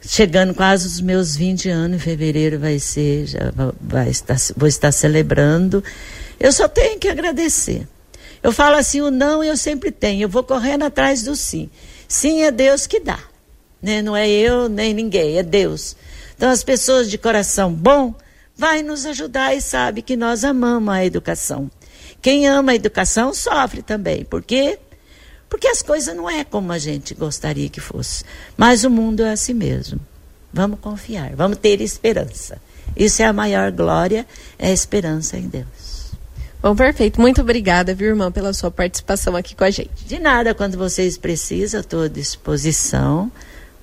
[0.00, 4.92] chegando quase os meus 20 anos, em fevereiro vai ser, já vai estar, vou estar
[4.92, 5.82] celebrando.
[6.38, 7.86] Eu só tenho que agradecer.
[8.42, 11.68] Eu falo assim, o não eu sempre tenho, eu vou correndo atrás do sim.
[12.08, 13.18] Sim é Deus que dá,
[13.82, 14.00] né?
[14.00, 15.94] não é eu nem ninguém, é Deus.
[16.36, 18.14] Então as pessoas de coração bom
[18.56, 21.70] vai nos ajudar e sabe que nós amamos a educação.
[22.22, 24.78] Quem ama a educação sofre também, porque
[25.50, 28.24] porque as coisas não é como a gente gostaria que fosse.
[28.56, 30.00] Mas o mundo é assim mesmo.
[30.52, 32.58] Vamos confiar, vamos ter esperança.
[32.96, 34.26] Isso é a maior glória,
[34.58, 36.12] é a esperança em Deus.
[36.62, 37.20] Bom, perfeito.
[37.20, 40.04] Muito obrigada, viu, irmã, pela sua participação aqui com a gente.
[40.06, 43.30] De nada, quando vocês precisam, estou à disposição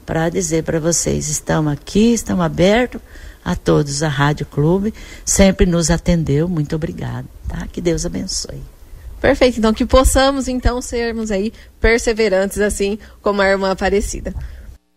[0.06, 3.02] para dizer para vocês: estamos aqui, estamos abertos
[3.44, 4.04] a todos.
[4.04, 4.94] A Rádio Clube
[5.26, 6.48] sempre nos atendeu.
[6.48, 7.26] Muito obrigada.
[7.48, 7.68] Tá?
[7.68, 8.77] Que Deus abençoe.
[9.20, 14.34] Perfeito, então que possamos então sermos aí perseverantes assim como a irmã Aparecida.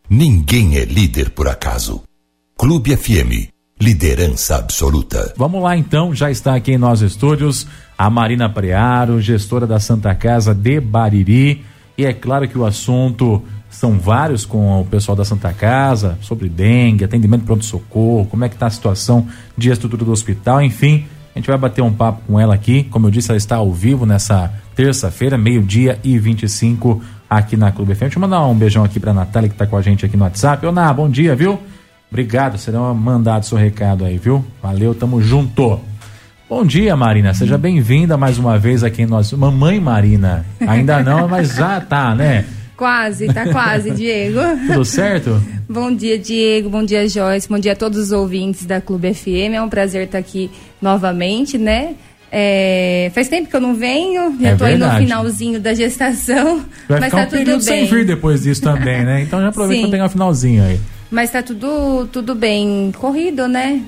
[0.08, 2.02] Ninguém é líder por acaso.
[2.58, 3.48] Clube FM,
[3.80, 5.32] liderança absoluta.
[5.36, 10.14] Vamos lá então, já está aqui em nossos estúdios a Marina Prearo, gestora da Santa
[10.14, 11.64] Casa de Bariri,
[11.96, 16.48] e é claro que o assunto são vários com o pessoal da Santa Casa, sobre
[16.48, 21.38] dengue, atendimento pronto-socorro, como é que está a situação de estrutura do hospital, enfim, a
[21.38, 22.84] gente vai bater um papo com ela aqui.
[22.84, 27.94] Como eu disse, ela está ao vivo nessa terça-feira, meio-dia e 25 aqui na Clube
[27.94, 28.00] FM.
[28.00, 30.24] Deixa eu mandar um beijão aqui para Natália que está com a gente aqui no
[30.24, 30.66] WhatsApp.
[30.66, 31.58] Ô, Ná, bom dia, viu?
[32.10, 34.44] Obrigado, será mandado seu recado aí, viu?
[34.60, 35.80] Valeu, tamo junto.
[36.48, 37.32] Bom dia, Marina.
[37.32, 39.38] Seja bem-vinda mais uma vez aqui em nosso.
[39.38, 40.44] Mamãe Marina.
[40.66, 42.44] Ainda não, mas já tá, né?
[42.80, 44.40] Quase, tá quase, Diego.
[44.66, 45.38] Tudo certo?
[45.68, 46.70] Bom dia, Diego.
[46.70, 47.46] Bom dia, Joyce.
[47.46, 49.52] Bom dia a todos os ouvintes da Clube FM.
[49.52, 51.94] É um prazer estar aqui novamente, né?
[52.32, 54.92] É, faz tempo que eu não venho, já é tô verdade.
[54.94, 56.64] aí no finalzinho da gestação.
[56.88, 57.60] Vai mas tá um tudo bem.
[57.60, 59.20] sem vir depois disso também, né?
[59.20, 60.80] Então já aproveita para pegar um finalzinho aí.
[61.10, 63.82] Mas tá tudo, tudo bem corrido, né?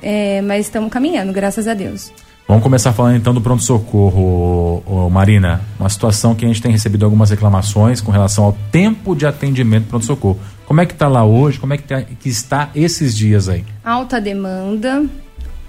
[0.00, 2.10] É, mas estamos caminhando, graças a Deus.
[2.46, 5.62] Vamos começar falando então do pronto-socorro, Marina.
[5.80, 9.86] Uma situação que a gente tem recebido algumas reclamações com relação ao tempo de atendimento
[9.88, 10.38] pronto-socorro.
[10.66, 11.58] Como é que está lá hoje?
[11.58, 13.64] Como é que, tá, que está esses dias aí?
[13.82, 15.06] Alta demanda,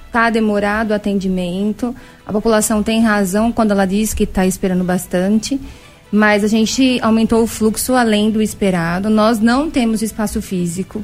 [0.07, 1.95] está demorado o atendimento.
[2.25, 5.59] A população tem razão quando ela diz que está esperando bastante,
[6.11, 9.09] mas a gente aumentou o fluxo além do esperado.
[9.09, 11.01] Nós não temos espaço físico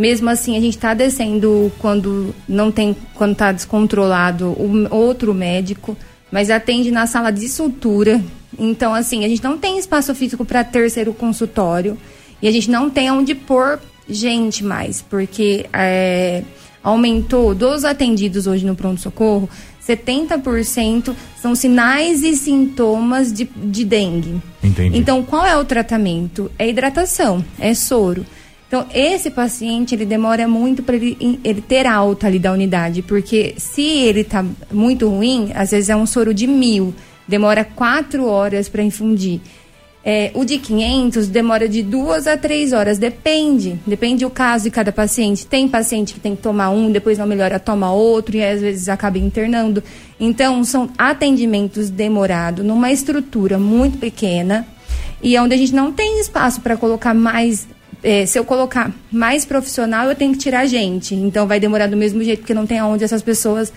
[0.00, 5.94] Mesmo assim, a gente está descendo quando não tem, quando está descontrolado o outro médico,
[6.32, 8.18] mas atende na sala de sutura.
[8.58, 11.98] Então, assim, a gente não tem espaço físico para terceiro consultório
[12.40, 16.44] e a gente não tem onde pôr gente mais, porque é,
[16.82, 19.50] aumentou dos atendidos hoje no pronto-socorro,
[19.86, 24.40] 70% são sinais e sintomas de, de dengue.
[24.64, 24.96] Entendi.
[24.96, 26.50] Então, qual é o tratamento?
[26.58, 28.24] É hidratação, é soro.
[28.70, 33.52] Então, esse paciente, ele demora muito para ele, ele ter alta ali da unidade, porque
[33.58, 36.94] se ele está muito ruim, às vezes é um soro de mil,
[37.26, 39.40] demora quatro horas para infundir.
[40.04, 43.76] É, o de 500 demora de duas a três horas, depende.
[43.84, 45.44] Depende do caso de cada paciente.
[45.48, 48.88] Tem paciente que tem que tomar um, depois não melhora, toma outro e às vezes
[48.88, 49.82] acaba internando.
[50.20, 54.64] Então, são atendimentos demorados numa estrutura muito pequena
[55.20, 57.66] e onde a gente não tem espaço para colocar mais
[58.02, 61.14] é, se eu colocar mais profissional, eu tenho que tirar gente.
[61.14, 63.72] Então vai demorar do mesmo jeito, porque não tem aonde essas pessoas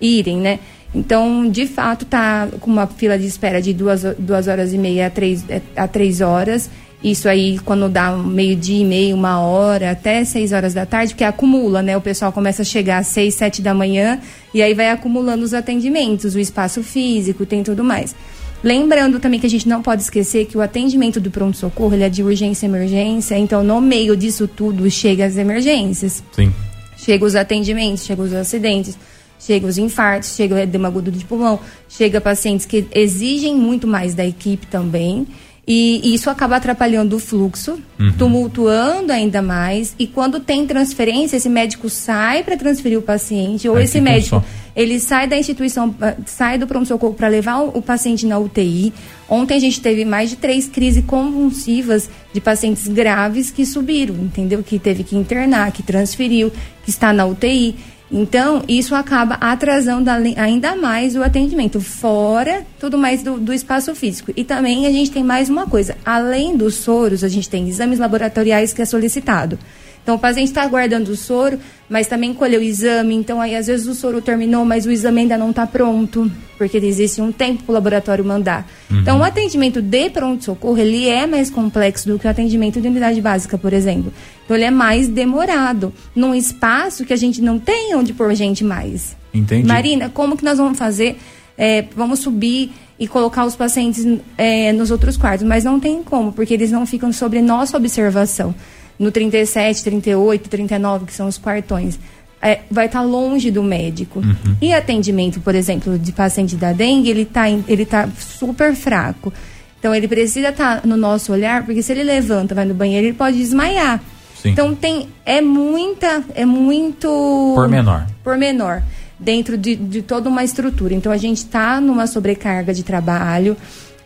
[0.00, 0.58] irem, né?
[0.94, 5.08] Então, de fato, tá com uma fila de espera de duas, duas horas e meia
[5.08, 6.70] a três, é, a três horas.
[7.02, 11.22] Isso aí, quando dá meio-dia e meio, uma hora, até seis horas da tarde, porque
[11.22, 11.96] acumula, né?
[11.96, 14.18] O pessoal começa a chegar às seis, sete da manhã
[14.52, 18.16] e aí vai acumulando os atendimentos, o espaço físico, tem tudo mais.
[18.62, 22.22] Lembrando também que a gente não pode esquecer que o atendimento do pronto-socorro é de
[22.22, 26.22] urgência e emergência, então no meio disso tudo chega as emergências.
[26.32, 26.52] Sim.
[26.96, 28.98] Chega os atendimentos, chega os acidentes,
[29.38, 34.14] chega os infartos, chega o edema agudo de pulmão, chega pacientes que exigem muito mais
[34.14, 35.26] da equipe também.
[35.68, 38.12] E, isso acaba atrapalhando o fluxo, uhum.
[38.16, 39.94] tumultuando ainda mais.
[39.98, 44.42] E quando tem transferência, esse médico sai para transferir o paciente, ou Aí esse médico
[44.74, 48.94] ele sai da instituição, ah, sai do pronto-socorro para levar o, o, paciente na UTI.
[49.28, 54.62] Ontem a gente teve mais de três crises convulsivas de pacientes graves que subiram, entendeu?
[54.62, 56.50] Que teve que internar, que transferiu,
[56.82, 57.76] que está na UTI.
[58.10, 64.32] Então, isso acaba atrasando ainda mais o atendimento, fora tudo mais do, do, espaço físico.
[64.34, 67.98] E também a gente tem mais uma coisa: além dos soros, a gente tem exames
[67.98, 69.58] laboratoriais que é solicitado.
[70.02, 71.58] Então, o paciente está aguardando o soro,
[71.88, 73.14] mas também colheu o exame.
[73.14, 76.78] Então, aí, às vezes, o soro terminou, mas o exame ainda não está pronto, porque
[76.78, 78.66] existe um tempo para o laboratório mandar.
[78.90, 79.00] Uhum.
[79.00, 83.20] Então, o atendimento de pronto-socorro, ele é mais complexo do que o atendimento de unidade
[83.20, 84.12] básica, por exemplo.
[84.44, 88.64] Então, ele é mais demorado, num espaço que a gente não tem onde pôr gente
[88.64, 89.16] mais.
[89.32, 89.66] Entendi.
[89.66, 91.18] Marina, como que nós vamos fazer?
[91.56, 94.04] É, vamos subir e colocar os pacientes
[94.36, 98.54] é, nos outros quartos, mas não tem como, porque eles não ficam sobre nossa observação
[98.98, 101.98] no 37, 38, 39, que são os quartões,
[102.40, 104.20] é, vai estar tá longe do médico.
[104.20, 104.56] Uhum.
[104.60, 109.32] E atendimento, por exemplo, de paciente da dengue, ele está ele tá super fraco.
[109.78, 113.06] Então ele precisa estar tá no nosso olhar, porque se ele levanta, vai no banheiro,
[113.06, 114.00] ele pode desmaiar.
[114.40, 114.50] Sim.
[114.50, 118.06] Então tem é muita, é muito por menor.
[118.22, 118.82] Por menor
[119.18, 120.94] dentro de, de toda uma estrutura.
[120.94, 123.56] Então a gente está numa sobrecarga de trabalho.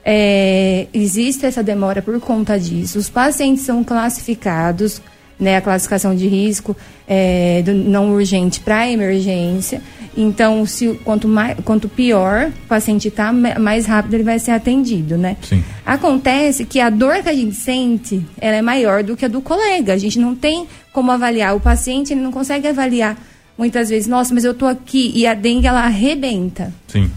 [0.04, 2.98] É, existe essa demora por conta disso.
[2.98, 5.00] Os pacientes são classificados,
[5.38, 9.80] né, a classificação de risco é, do não urgente para emergência.
[10.16, 15.16] Então, se, quanto, mais, quanto pior o paciente está, mais rápido ele vai ser atendido,
[15.16, 15.36] né?
[15.42, 15.64] Sim.
[15.86, 19.40] Acontece que a dor que a gente sente, ela é maior do que a do
[19.40, 19.94] colega.
[19.94, 21.56] A gente não tem como avaliar.
[21.56, 23.16] O paciente, ele não consegue avaliar
[23.56, 26.72] muitas vezes, nossa, mas eu tô aqui e a dengue, ela arrebenta.
[26.88, 27.10] Sim.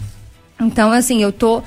[0.60, 1.62] Então, assim, eu tô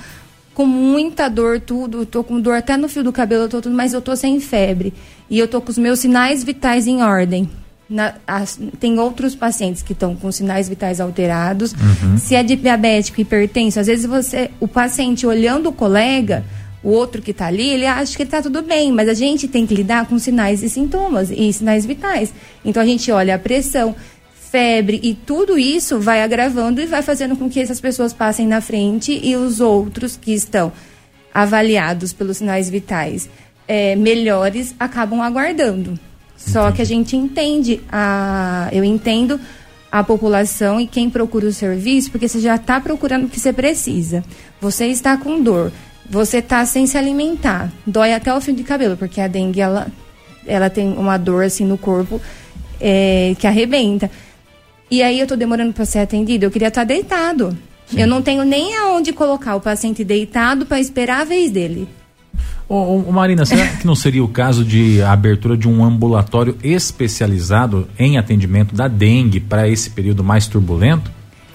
[0.60, 2.06] com muita dor, tudo.
[2.06, 4.94] Tô com dor até no fio do cabelo, tô tudo, mas eu tô sem febre.
[5.30, 7.50] E eu tô com os meus sinais vitais em ordem.
[7.90, 11.72] Na, as, tem outros pacientes que estão com sinais vitais alterados.
[11.72, 12.18] Uhum.
[12.18, 16.44] Se é diabético, hipertenso, às vezes você, o paciente olhando o colega,
[16.84, 19.66] o outro que está ali, ele acha que está tudo bem, mas a gente tem
[19.66, 22.34] que lidar com sinais e sintomas e sinais vitais.
[22.66, 23.96] Então a gente olha a pressão,
[24.52, 28.62] febre e tudo isso vai agravando e vai fazendo com que essas pessoas passem na
[28.62, 30.72] frente e os outros que estão
[31.34, 33.30] avaliados pelos sinais vitais
[33.68, 35.98] é, melhores acabam aguardando.
[36.36, 39.40] Só que a gente entende, a, eu entendo
[39.92, 43.54] a população e quem procura o serviço, porque você já está procurando o que você
[43.54, 44.24] precisa.
[44.60, 45.72] Você está com dor,
[46.10, 49.88] você está sem se alimentar, dói até o fio de cabelo, porque a dengue ela,
[50.48, 52.20] ela tem uma dor assim no corpo
[52.80, 54.10] é, que arrebenta.
[54.92, 57.58] E aí eu tô demorando para ser atendido, eu queria estar tá deitado.
[57.88, 58.02] Sim.
[58.02, 61.88] Eu não tenho nem aonde colocar o paciente deitado para esperar a vez dele.
[62.68, 67.88] Ô, ô, Marina, será que não seria o caso de abertura de um ambulatório especializado
[67.98, 71.12] em atendimento da dengue para esse período mais turbulento?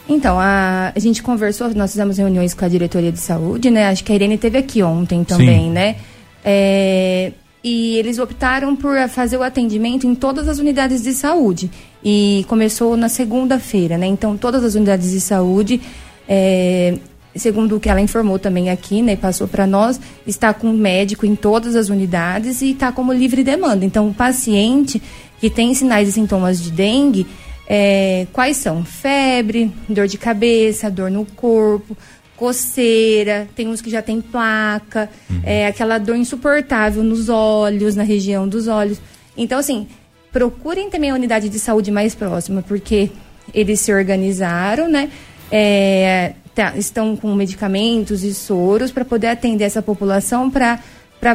[0.09, 3.89] Então, a, a gente conversou, nós fizemos reuniões com a diretoria de saúde, né?
[3.89, 5.71] Acho que a Irene teve aqui ontem também, Sim.
[5.71, 5.97] né?
[6.45, 11.71] É, e eles optaram por fazer o atendimento em todas as unidades de saúde.
[12.05, 14.07] E começou na segunda-feira, né?
[14.07, 15.81] Então, todas as unidades de saúde,
[16.29, 16.99] é,
[17.35, 21.35] segundo o que ela informou também aqui, né, passou para nós, está com médico em
[21.35, 23.85] todas as unidades e está como livre demanda.
[23.85, 25.03] Então, o paciente
[25.41, 27.27] que tem sinais e sintomas de dengue,
[27.67, 28.85] é, quais são?
[28.85, 31.97] Febre, dor de cabeça, dor no corpo,
[32.37, 35.41] coceira, tem uns que já tem placa, uhum.
[35.45, 39.01] é, aquela dor insuportável nos olhos, na região dos olhos.
[39.37, 39.87] Então, assim,
[40.35, 43.09] procurem também a unidade de saúde mais próxima, porque
[43.55, 45.09] eles se organizaram, né?
[45.51, 50.81] É, tá, estão com medicamentos e soros para poder atender essa população para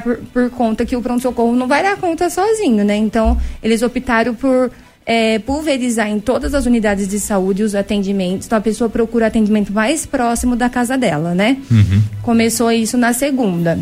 [0.04, 2.98] por, por conta que o pronto-socorro não vai dar conta sozinho, né?
[2.98, 4.70] Então, eles optaram por
[5.06, 8.48] é, pulverizar em todas as unidades de saúde os atendimentos.
[8.48, 11.58] Então a pessoa procura atendimento mais próximo da casa dela, né?
[11.72, 12.04] Uhum.
[12.22, 13.80] Começou isso na segunda.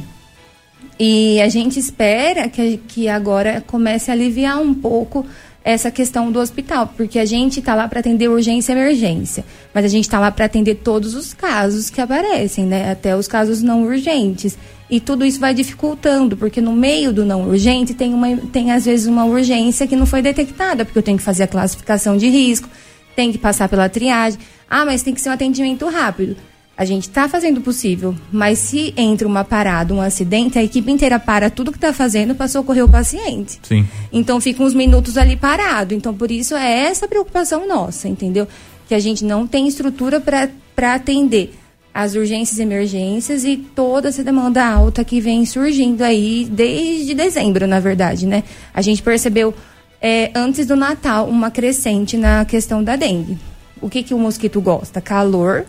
[1.00, 5.26] E a gente espera que, que agora comece a aliviar um pouco
[5.64, 9.84] essa questão do hospital, porque a gente está lá para atender urgência e emergência, mas
[9.84, 12.90] a gente está lá para atender todos os casos que aparecem, né?
[12.90, 14.58] Até os casos não urgentes.
[14.90, 18.86] E tudo isso vai dificultando, porque no meio do não urgente tem, uma, tem às
[18.86, 22.30] vezes uma urgência que não foi detectada, porque eu tenho que fazer a classificação de
[22.30, 22.70] risco,
[23.14, 24.40] tem que passar pela triagem.
[24.70, 26.38] Ah, mas tem que ser um atendimento rápido.
[26.78, 30.92] A gente está fazendo o possível, mas se entra uma parada, um acidente, a equipe
[30.92, 33.60] inteira para tudo que está fazendo para socorrer o paciente.
[33.64, 33.88] Sim.
[34.14, 35.96] Então fica uns minutos ali parado.
[35.96, 38.48] Então por isso é essa preocupação nossa, entendeu?
[38.88, 41.56] Que a gente não tem estrutura para atender
[41.92, 47.66] as urgências e emergências e toda essa demanda alta que vem surgindo aí desde dezembro,
[47.66, 48.44] na verdade, né?
[48.72, 49.52] A gente percebeu
[50.00, 53.36] é, antes do Natal uma crescente na questão da dengue.
[53.82, 55.02] O que, que o mosquito gosta?
[55.02, 55.66] Calor,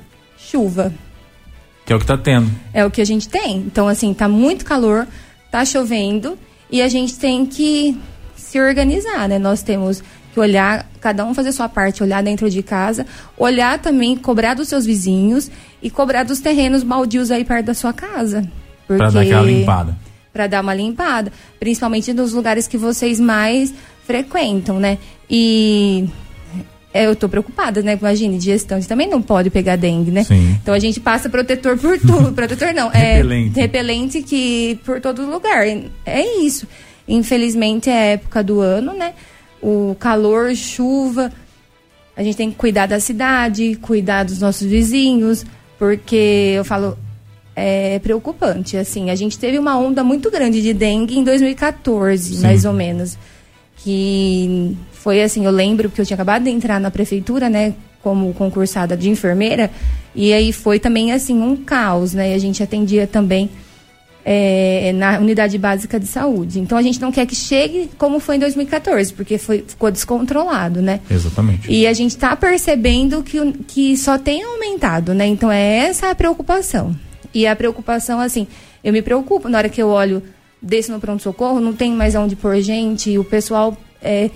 [0.50, 0.92] chuva.
[1.84, 2.50] Que é o que está tendo.
[2.72, 3.58] É o que a gente tem.
[3.58, 5.06] Então, assim, tá muito calor,
[5.50, 6.38] tá chovendo
[6.70, 7.98] e a gente tem que
[8.36, 9.38] se organizar, né?
[9.38, 13.06] Nós temos que olhar, cada um fazer sua parte, olhar dentro de casa,
[13.36, 15.50] olhar também, cobrar dos seus vizinhos
[15.82, 18.42] e cobrar dos terrenos baldios aí perto da sua casa.
[18.86, 18.98] Porque...
[18.98, 19.96] Pra dar aquela limpada.
[20.32, 21.32] Pra dar uma limpada.
[21.58, 23.72] Principalmente nos lugares que vocês mais
[24.04, 24.98] frequentam, né?
[25.28, 26.08] E
[27.04, 27.98] eu tô preocupada, né?
[28.00, 30.24] Imagine, digestão, você também não pode pegar dengue, né?
[30.24, 30.56] Sim.
[30.62, 32.32] Então a gente passa protetor por tudo.
[32.34, 33.60] protetor não, é repelente.
[33.60, 35.66] repelente que por todo lugar.
[36.04, 36.66] É isso.
[37.06, 39.14] Infelizmente é época do ano, né?
[39.62, 41.32] o calor, chuva.
[42.16, 45.44] A gente tem que cuidar da cidade, cuidar dos nossos vizinhos,
[45.78, 46.98] porque eu falo,
[47.54, 48.76] é preocupante.
[48.76, 52.42] Assim, a gente teve uma onda muito grande de dengue em 2014, Sim.
[52.42, 53.16] mais ou menos.
[53.76, 58.32] Que foi assim, eu lembro que eu tinha acabado de entrar na prefeitura, né, como
[58.34, 59.70] concursada de enfermeira,
[60.14, 62.32] e aí foi também assim um caos, né?
[62.32, 63.50] E a gente atendia também
[64.24, 66.58] é, na unidade básica de saúde.
[66.60, 70.82] Então a gente não quer que chegue como foi em 2014, porque foi, ficou descontrolado,
[70.82, 71.00] né?
[71.10, 71.70] Exatamente.
[71.70, 75.26] E a gente está percebendo que, que só tem aumentado, né?
[75.26, 76.94] Então é essa a preocupação.
[77.32, 78.46] E a preocupação, assim,
[78.82, 80.22] eu me preocupo na hora que eu olho
[80.60, 84.30] desse no pronto-socorro, não tem mais onde pôr gente, e o pessoal é,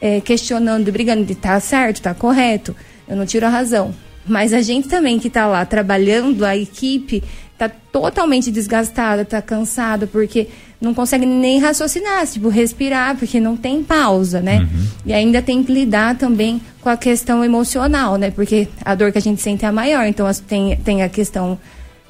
[0.00, 2.74] é, questionando, brigando de tá certo, tá correto,
[3.08, 3.94] eu não tiro a razão.
[4.26, 7.22] Mas a gente também que está lá trabalhando, a equipe,
[7.58, 10.48] tá totalmente desgastada, tá cansada, porque
[10.80, 14.60] não consegue nem raciocinar, tipo, respirar, porque não tem pausa, né?
[14.60, 14.86] Uhum.
[15.06, 18.30] E ainda tem que lidar também com a questão emocional, né?
[18.30, 21.58] Porque a dor que a gente sente é a maior, então tem, tem a questão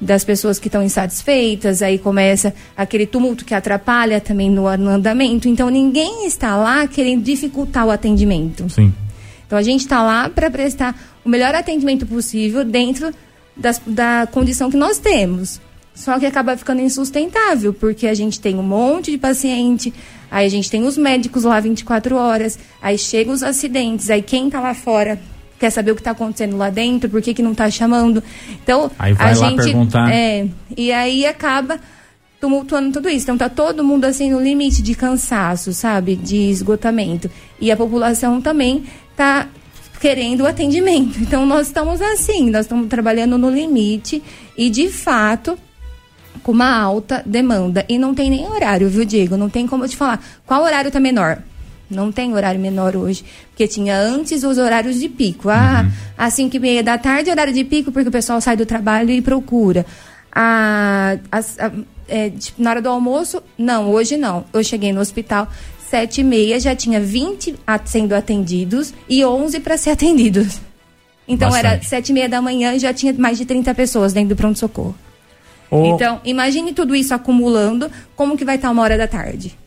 [0.05, 5.49] das pessoas que estão insatisfeitas, aí começa aquele tumulto que atrapalha também no, andamento.
[5.49, 8.69] Então ninguém está lá querendo dificultar o atendimento.
[8.69, 8.93] Sim.
[9.47, 13.11] Então a gente está lá para prestar o melhor atendimento possível dentro
[13.57, 15.59] das, da condição que nós temos.
[15.95, 19.93] Só que acaba ficando insustentável, porque a gente tem um monte de paciente,
[20.29, 24.47] aí a gente tem os médicos lá 24 horas, aí chegam os acidentes, aí quem
[24.47, 25.19] está lá fora
[25.65, 28.23] quer saber o que está acontecendo lá dentro, por que, que não está chamando.
[28.63, 29.63] Então, aí vai a lá gente.
[29.63, 30.13] Perguntar.
[30.13, 30.47] É,
[30.77, 31.79] e aí acaba
[32.39, 33.25] tumultuando tudo isso.
[33.25, 36.15] Então tá todo mundo assim no limite de cansaço, sabe?
[36.15, 37.29] De esgotamento.
[37.59, 38.83] E a população também
[39.17, 39.47] tá
[39.99, 41.19] querendo o atendimento.
[41.19, 44.21] Então nós estamos assim, nós estamos trabalhando no limite
[44.55, 45.57] e de fato
[46.43, 47.83] com uma alta demanda.
[47.89, 49.35] E não tem nem horário, viu, Diego?
[49.35, 50.23] Não tem como eu te falar.
[50.45, 51.41] Qual horário tá menor?
[51.89, 53.23] Não tem horário menor hoje.
[53.49, 55.49] Porque tinha antes os horários de pico.
[55.49, 55.91] Ah, uhum.
[56.17, 59.11] às 5 e meia da tarde, horário de pico, porque o pessoal sai do trabalho
[59.11, 59.85] e procura.
[60.31, 61.71] Ah, as, a,
[62.07, 64.45] é, tipo, na hora do almoço, não, hoje não.
[64.53, 65.47] Eu cheguei no hospital,
[65.89, 67.55] sete e meia já tinha 20
[67.85, 70.59] sendo atendidos e 11 para ser atendidos.
[71.27, 71.67] Então Bastante.
[71.67, 74.35] era sete e meia da manhã e já tinha mais de 30 pessoas dentro do
[74.35, 74.95] pronto-socorro.
[75.71, 75.85] Oh.
[75.85, 79.57] Então, imagine tudo isso acumulando, como que vai estar uma hora da tarde.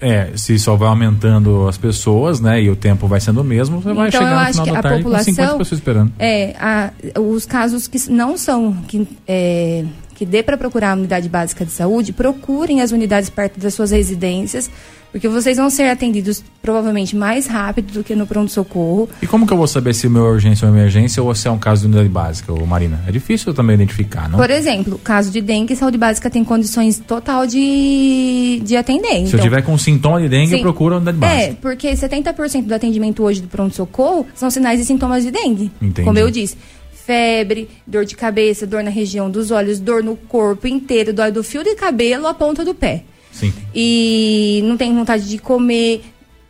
[0.00, 3.80] É, se só vai aumentando as pessoas, né, e o tempo vai sendo o mesmo,
[3.80, 6.12] você então, vai chegar no final da tarde população, com 50 pessoas esperando.
[6.18, 9.84] É, a, os casos que não são que, é,
[10.14, 13.90] que dê para procurar a unidade básica de saúde, procurem as unidades perto das suas
[13.90, 14.70] residências
[15.16, 19.08] porque vocês vão ser atendidos provavelmente mais rápido do que no pronto-socorro.
[19.22, 21.48] E como que eu vou saber se o meu é urgência ou emergência ou se
[21.48, 23.02] é um caso de unidade básica, ou Marina?
[23.08, 24.38] É difícil também identificar, não?
[24.38, 29.08] Por exemplo, caso de dengue, saúde básica tem condições total de, de atender.
[29.08, 31.42] Se então, eu tiver com sintoma de dengue, sim, eu procuro a unidade básica.
[31.44, 35.72] É, porque 70% do atendimento hoje do pronto-socorro são sinais e sintomas de dengue.
[35.80, 36.04] Entendi.
[36.04, 36.58] Como eu disse
[36.92, 41.42] febre, dor de cabeça, dor na região dos olhos, dor no corpo inteiro, dor do
[41.42, 43.04] fio de cabelo à ponta do pé.
[43.36, 43.52] Sim.
[43.74, 46.02] E não tem vontade de comer.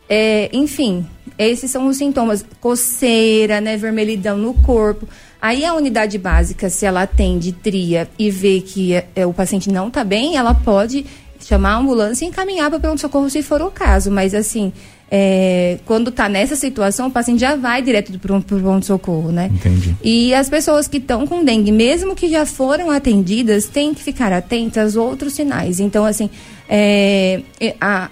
[0.09, 1.05] É, enfim,
[1.37, 2.45] esses são os sintomas.
[2.61, 3.75] Coceira, né?
[3.75, 5.07] Vermelhidão no corpo.
[5.41, 9.69] Aí a unidade básica, se ela atende tria e vê que é, é o paciente
[9.69, 11.05] não está bem, ela pode
[11.39, 14.09] chamar a ambulância e encaminhar para pronto-socorro se for o caso.
[14.09, 14.73] Mas assim,
[15.09, 19.49] é, quando está nessa situação, o paciente já vai direto para o pronto-socorro, né?
[19.53, 19.95] Entendi.
[20.03, 24.33] E as pessoas que estão com dengue, mesmo que já foram atendidas, têm que ficar
[24.33, 25.79] atentas a outros sinais.
[25.79, 26.29] Então, assim,
[26.67, 27.41] é,
[27.79, 28.09] a,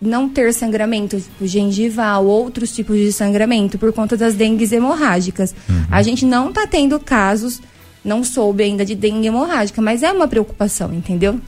[0.00, 5.54] não ter sangramento tipo, gengival, outros tipos de sangramento por conta das dengues hemorrágicas.
[5.68, 5.84] Uhum.
[5.90, 7.60] A gente não está tendo casos,
[8.02, 11.38] não soube ainda de dengue hemorrágica, mas é uma preocupação, entendeu?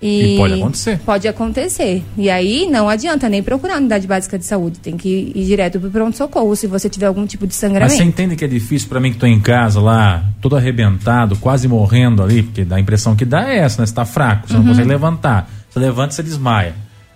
[0.00, 1.00] E, e, pode acontecer.
[1.04, 2.04] Pode acontecer.
[2.18, 4.78] E aí não adianta nem procurar a unidade básica de saúde.
[4.78, 7.92] Tem que ir direto para o pronto-socorro se você tiver algum tipo de sangramento.
[7.92, 11.36] Mas você entende que é difícil para mim que estou em casa lá, todo arrebentado,
[11.36, 13.86] quase morrendo ali, porque dá a impressão que dá é essa, né?
[13.86, 14.60] Você está fraco, você uhum.
[14.60, 15.50] não consegue levantar.
[15.70, 16.74] Você levanta e você desmaia.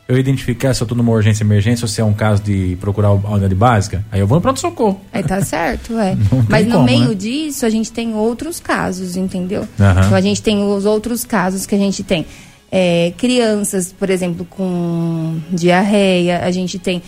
[0.08, 3.08] Eu identificar se eu estou numa urgência emergência ou se é um caso de procurar
[3.08, 5.00] a unidade básica, aí eu vou no pronto-socorro.
[5.12, 6.16] Aí tá certo, é.
[6.48, 7.14] Mas no como, meio né?
[7.14, 9.60] disso, a gente tem outros casos, entendeu?
[9.60, 9.90] Uhum.
[9.90, 12.26] Então a gente tem os outros casos que a gente tem
[12.70, 17.02] é, crianças, por exemplo, com diarreia, a gente tem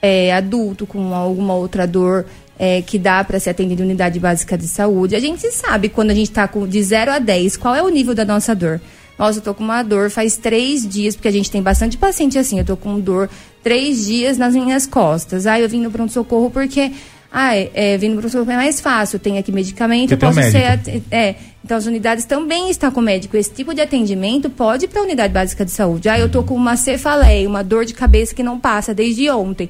[0.00, 2.24] é, adulto com alguma outra dor
[2.58, 5.16] é, que dá para ser atendido em unidade básica de saúde.
[5.16, 8.14] A gente sabe quando a gente está de 0 a 10 qual é o nível
[8.14, 8.80] da nossa dor.
[9.18, 12.38] Nossa, eu tô com uma dor faz três dias, porque a gente tem bastante paciente
[12.38, 12.60] assim.
[12.60, 13.28] Eu tô com dor
[13.64, 15.46] três dias nas minhas costas.
[15.46, 16.92] Ah, eu vim no pronto-socorro porque
[17.30, 20.80] ah, é, é, vindo para o é mais fácil, tem aqui medicamento, eu posso ser.
[21.10, 23.36] É, então as unidades também estão com médico.
[23.36, 26.08] Esse tipo de atendimento pode ir para a unidade básica de saúde.
[26.08, 29.68] Ah, eu tô com uma cefaleia, uma dor de cabeça que não passa desde ontem.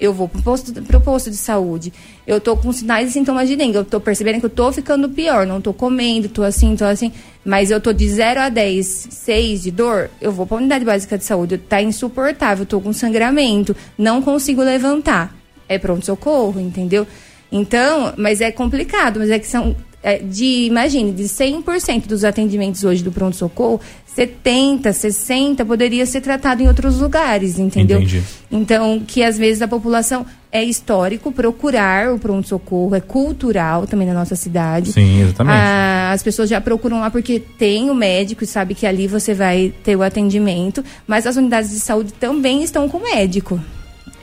[0.00, 0.72] Eu vou para o posto,
[1.04, 1.92] posto de saúde.
[2.26, 3.76] Eu tô com sinais e sintomas de dengue.
[3.76, 5.46] Eu tô percebendo que eu tô ficando pior.
[5.46, 7.12] Não tô comendo, tô assim, tô assim.
[7.44, 10.10] Mas eu tô de 0 a 10, 6 de dor.
[10.20, 11.58] Eu vou para a unidade básica de saúde.
[11.58, 13.76] Tá insuportável, tô com sangramento.
[13.96, 17.06] Não consigo levantar é pronto-socorro, entendeu?
[17.50, 19.76] Então, mas é complicado, mas é que são.
[20.02, 26.62] É, de, imagine, de 100% dos atendimentos hoje do pronto-socorro, 70, 60 poderia ser tratado
[26.62, 27.98] em outros lugares, entendeu?
[27.98, 28.22] Entendi.
[28.52, 34.12] Então, que às vezes a população é histórico procurar o pronto-socorro, é cultural também na
[34.12, 34.92] nossa cidade.
[34.92, 35.56] Sim, exatamente.
[35.56, 39.32] Ah, as pessoas já procuram lá porque tem o médico e sabe que ali você
[39.32, 43.58] vai ter o atendimento, mas as unidades de saúde também estão com o médico.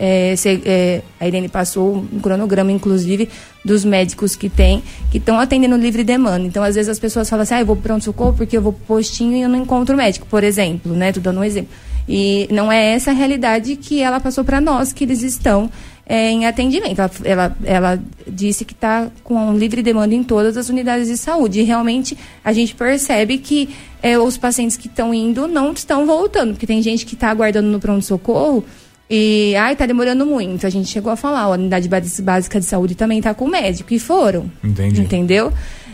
[0.03, 3.29] É, se, é, a Irene passou um cronograma, inclusive,
[3.63, 4.81] dos médicos que tem,
[5.11, 6.43] que estão atendendo livre demanda.
[6.43, 8.95] Então, às vezes as pessoas falam assim, ah, eu vou pronto-socorro porque eu vou pro
[8.95, 11.11] postinho e eu não encontro médico, por exemplo, né?
[11.11, 11.69] Tô dando um exemplo.
[12.09, 15.69] E não é essa a realidade que ela passou para nós, que eles estão
[16.03, 16.99] é, em atendimento.
[16.99, 21.59] Ela, ela, ela disse que está com livre demanda em todas as unidades de saúde.
[21.59, 23.69] E realmente a gente percebe que
[24.01, 27.69] é, os pacientes que estão indo não estão voltando, porque tem gente que está aguardando
[27.69, 28.65] no pronto-socorro
[29.13, 30.65] e, ai, tá demorando muito.
[30.65, 33.93] A gente chegou a falar, a unidade básica de saúde também tá com médico.
[33.93, 34.49] E foram.
[34.63, 35.01] Entendi.
[35.01, 35.51] Entendeu?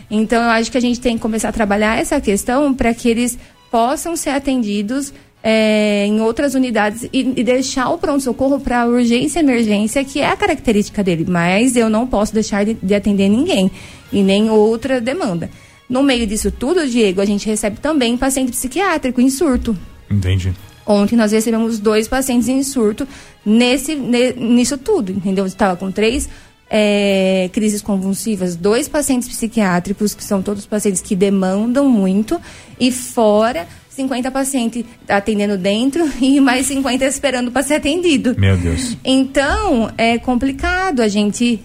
[0.08, 3.08] Então, eu acho que a gente tem que começar a trabalhar essa questão para que
[3.08, 3.36] eles
[3.72, 5.12] possam ser atendidos
[5.42, 10.28] é, em outras unidades e, e deixar o pronto-socorro para urgência e emergência, que é
[10.28, 11.26] a característica dele.
[11.28, 13.68] Mas eu não posso deixar de, de atender ninguém
[14.12, 15.50] e nem outra demanda.
[15.90, 19.76] No meio disso tudo, Diego, a gente recebe também paciente psiquiátrico em surto.
[20.08, 20.54] Entendi.
[20.88, 23.06] Ontem nós recebemos dois pacientes em surto
[23.44, 25.44] nesse, nisso tudo, entendeu?
[25.44, 26.26] Estava com três
[26.70, 32.40] é, crises convulsivas, dois pacientes psiquiátricos, que são todos pacientes que demandam muito,
[32.80, 38.34] e fora 50 pacientes atendendo dentro e mais 50 esperando para ser atendido.
[38.38, 38.96] Meu Deus.
[39.04, 41.62] Então, é complicado a gente.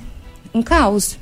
[0.53, 1.17] Um caos.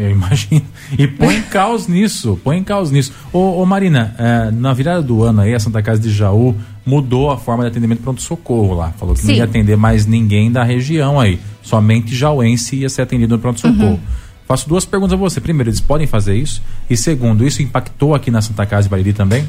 [0.00, 0.62] Eu imagino.
[0.98, 3.12] E põe caos nisso, põe caos nisso.
[3.32, 7.30] Ô, ô Marina, é, na virada do ano aí, a Santa Casa de Jaú mudou
[7.30, 8.92] a forma de atendimento pronto-socorro lá.
[8.92, 9.28] Falou que Sim.
[9.28, 11.38] não ia atender mais ninguém da região aí.
[11.62, 13.92] Somente jauense ia ser atendido no pronto-socorro.
[13.92, 14.00] Uhum.
[14.46, 15.38] Faço duas perguntas a você.
[15.38, 16.62] Primeiro, eles podem fazer isso?
[16.88, 19.46] E segundo, isso impactou aqui na Santa Casa de Bariri também?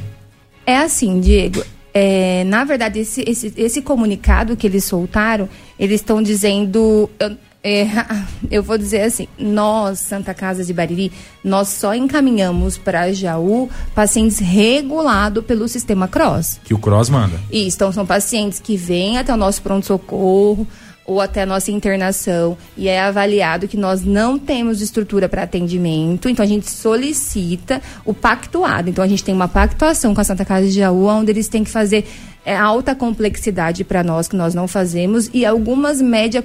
[0.65, 1.63] É assim, Diego.
[1.93, 5.47] É, na verdade, esse, esse, esse comunicado que eles soltaram,
[5.79, 7.09] eles estão dizendo.
[7.19, 7.86] Eu, é,
[8.49, 11.12] eu vou dizer assim, nós, Santa Casa de Bariri,
[11.43, 16.59] nós só encaminhamos para Jaú pacientes regulados pelo sistema CROSS.
[16.64, 17.39] Que o CROSS manda.
[17.51, 20.68] Isso, então são pacientes que vêm até o nosso pronto-socorro
[21.05, 26.30] ou até a nossa internação e é avaliado que nós não temos estrutura para atendimento,
[26.30, 28.89] então a gente solicita o pactuado.
[28.89, 31.64] Então a gente tem uma pactuação com a Santa Casa de Jaú, onde eles têm
[31.64, 32.05] que fazer
[32.43, 36.43] é alta complexidade para nós que nós não fazemos e algumas média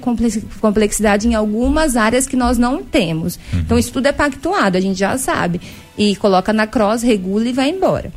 [0.61, 3.39] complexidade em algumas áreas que nós não temos.
[3.51, 3.59] Uhum.
[3.59, 5.59] Então isso tudo é pactuado, a gente já sabe.
[5.97, 8.11] E coloca na cross, regula e vai embora.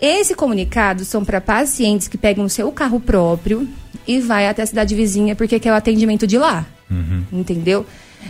[0.00, 3.68] Esse comunicado são para pacientes que pegam o seu carro próprio
[4.06, 6.64] e vai até a cidade vizinha porque quer o atendimento de lá.
[6.90, 7.24] Uhum.
[7.32, 7.84] Entendeu?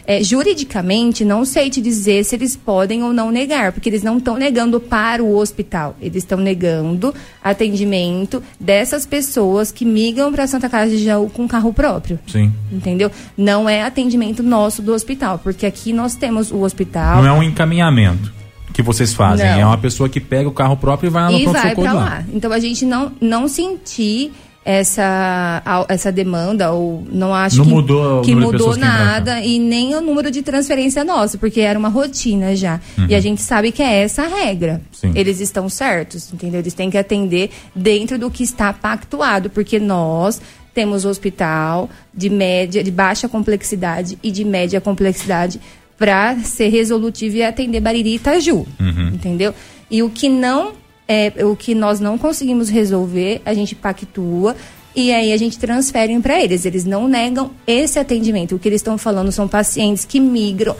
[0.07, 4.19] É, juridicamente, não sei te dizer se eles podem ou não negar, porque eles não
[4.19, 10.69] estão negando para o hospital, eles estão negando atendimento dessas pessoas que migram para Santa
[10.69, 12.19] Casa de Jaú com carro próprio.
[12.27, 12.53] Sim.
[12.73, 13.11] Entendeu?
[13.37, 17.23] Não é atendimento nosso do hospital, porque aqui nós temos o hospital.
[17.23, 18.33] Não é um encaminhamento
[18.73, 19.61] que vocês fazem, não.
[19.61, 21.93] é uma pessoa que pega o carro próprio e vai lá no pronto-socorro lá.
[21.93, 22.25] lá.
[22.33, 24.33] Então a gente não, não sentir
[24.65, 30.01] essa, essa demanda, ou não acho não que mudou, que mudou nada e nem o
[30.01, 32.79] número de transferência nosso, porque era uma rotina já.
[32.99, 33.07] Uhum.
[33.09, 34.83] E a gente sabe que é essa a regra.
[34.93, 35.13] Sim.
[35.15, 36.61] Eles estão certos, entendeu?
[36.61, 40.41] Eles têm que atender dentro do que está pactuado, porque nós
[40.75, 45.61] temos hospital de média, de baixa complexidade e de média complexidade
[45.99, 49.09] para ser resolutivo e atender Bariri e Itaju, uhum.
[49.13, 49.55] entendeu?
[49.91, 50.73] E o que não
[51.11, 54.55] é, o que nós não conseguimos resolver, a gente pactua
[54.95, 56.65] e aí a gente transfere para eles.
[56.65, 58.55] Eles não negam esse atendimento.
[58.55, 60.77] O que eles estão falando são pacientes que migram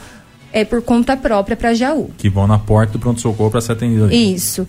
[0.53, 2.11] é, por conta própria para Jaú.
[2.17, 4.09] Que vão na porta do pronto-socorro para ser atendido.
[4.09, 4.65] Isso.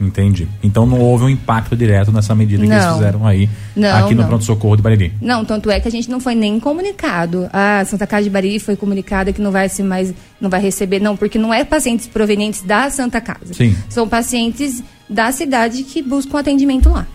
[0.00, 0.46] Entendi.
[0.62, 2.76] Então não houve um impacto direto nessa medida que não.
[2.76, 5.12] eles fizeram aí não, aqui no pronto-socorro de Bariri.
[5.20, 7.48] Não, tanto é que a gente não foi nem comunicado.
[7.52, 11.00] A Santa Casa de Bariri foi comunicada que não vai ser mais, não vai receber,
[11.00, 13.52] não, porque não é pacientes provenientes da Santa Casa.
[13.52, 13.76] Sim.
[13.88, 17.06] São pacientes da cidade que buscam atendimento lá.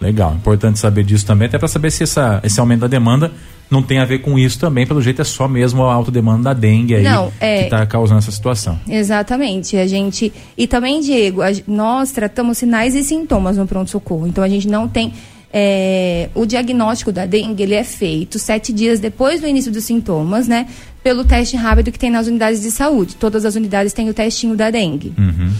[0.00, 3.32] Legal, importante saber disso também, até para saber se essa, esse aumento da demanda
[3.70, 6.44] não tem a ver com isso também, pelo jeito é só mesmo a alta demanda
[6.44, 7.58] da dengue aí não, é...
[7.58, 8.78] que está causando essa situação.
[8.88, 14.26] Exatamente, a gente e também Diego, a, nós tratamos sinais e sintomas no pronto socorro,
[14.26, 15.12] então a gente não tem
[15.52, 20.46] é, o diagnóstico da dengue ele é feito sete dias depois do início dos sintomas,
[20.46, 20.68] né?
[21.02, 23.16] Pelo teste rápido que tem nas unidades de saúde.
[23.16, 25.14] Todas as unidades têm o testinho da dengue.
[25.16, 25.50] Uhum.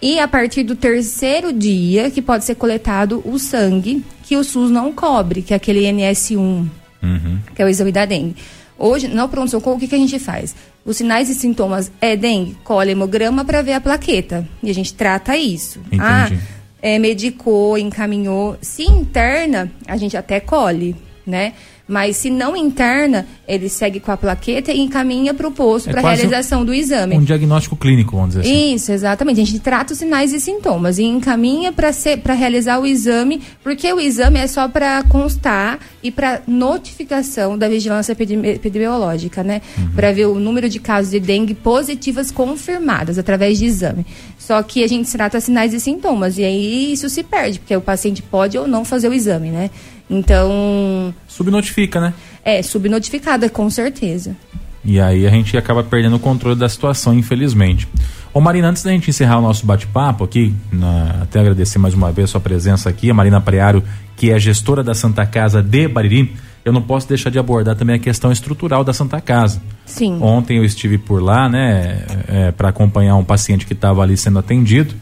[0.00, 4.70] E a partir do terceiro dia que pode ser coletado o sangue que o SUS
[4.70, 7.38] não cobre, que é aquele NS1, uhum.
[7.54, 8.36] que é o exame da dengue.
[8.78, 10.54] Hoje, no pronto-socorro, o que, que a gente faz?
[10.84, 14.46] Os sinais e sintomas é dengue, colhe hemograma para ver a plaqueta.
[14.62, 15.80] E a gente trata isso.
[15.86, 16.02] Entendi.
[16.02, 16.30] Ah,
[16.82, 18.56] é, medicou, encaminhou.
[18.60, 20.94] Se interna, a gente até colhe,
[21.26, 21.54] né?
[21.88, 25.92] Mas se não interna, ele segue com a plaqueta e encaminha para o posto é
[25.92, 27.16] para realização um, do exame.
[27.16, 28.74] Um diagnóstico clínico, vamos dizer assim.
[28.74, 29.40] Isso, exatamente.
[29.40, 34.00] A gente trata os sinais e sintomas e encaminha para realizar o exame, porque o
[34.00, 39.62] exame é só para constar e para notificação da vigilância epidemiológica, né?
[39.78, 39.90] Uhum.
[39.90, 44.04] Para ver o número de casos de dengue positivas confirmadas através de exame.
[44.38, 47.80] Só que a gente trata sinais e sintomas e aí isso se perde, porque o
[47.80, 49.70] paciente pode ou não fazer o exame, né?
[50.08, 51.14] Então.
[51.26, 52.14] Subnotifica, né?
[52.44, 54.36] É, subnotificada, com certeza.
[54.84, 57.88] E aí a gente acaba perdendo o controle da situação, infelizmente.
[58.32, 62.12] Ô Marina, antes da gente encerrar o nosso bate-papo aqui, na, até agradecer mais uma
[62.12, 63.82] vez a sua presença aqui, a Marina Preário,
[64.16, 67.96] que é gestora da Santa Casa de Bariri, eu não posso deixar de abordar também
[67.96, 69.60] a questão estrutural da Santa Casa.
[69.84, 70.18] Sim.
[70.20, 74.38] Ontem eu estive por lá, né, é, para acompanhar um paciente que estava ali sendo
[74.38, 74.94] atendido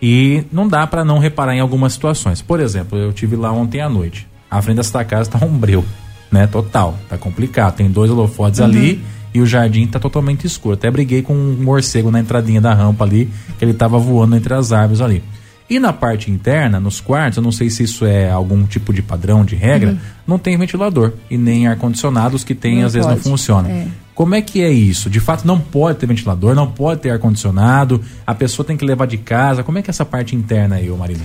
[0.00, 2.42] e não dá para não reparar em algumas situações.
[2.42, 5.82] Por exemplo, eu tive lá ontem à noite a frente dessa casa tá um breu,
[6.30, 6.46] né?
[6.46, 6.94] Total.
[7.08, 7.76] Tá complicado.
[7.76, 8.66] Tem dois holofotes uhum.
[8.66, 10.74] ali e o jardim tá totalmente escuro.
[10.74, 14.52] Até briguei com um morcego na entradinha da rampa ali, que ele tava voando entre
[14.52, 15.24] as árvores ali.
[15.70, 19.00] E na parte interna, nos quartos, eu não sei se isso é algum tipo de
[19.00, 19.98] padrão, de regra, uhum.
[20.26, 23.06] não tem ventilador e nem ar-condicionado, os que tem não às pode.
[23.06, 23.70] vezes não funcionam.
[23.70, 23.86] É.
[24.14, 25.08] Como é que é isso?
[25.08, 29.06] De fato, não pode ter ventilador, não pode ter ar-condicionado, a pessoa tem que levar
[29.06, 29.62] de casa.
[29.62, 31.22] Como é que é essa parte interna aí, ô Marina?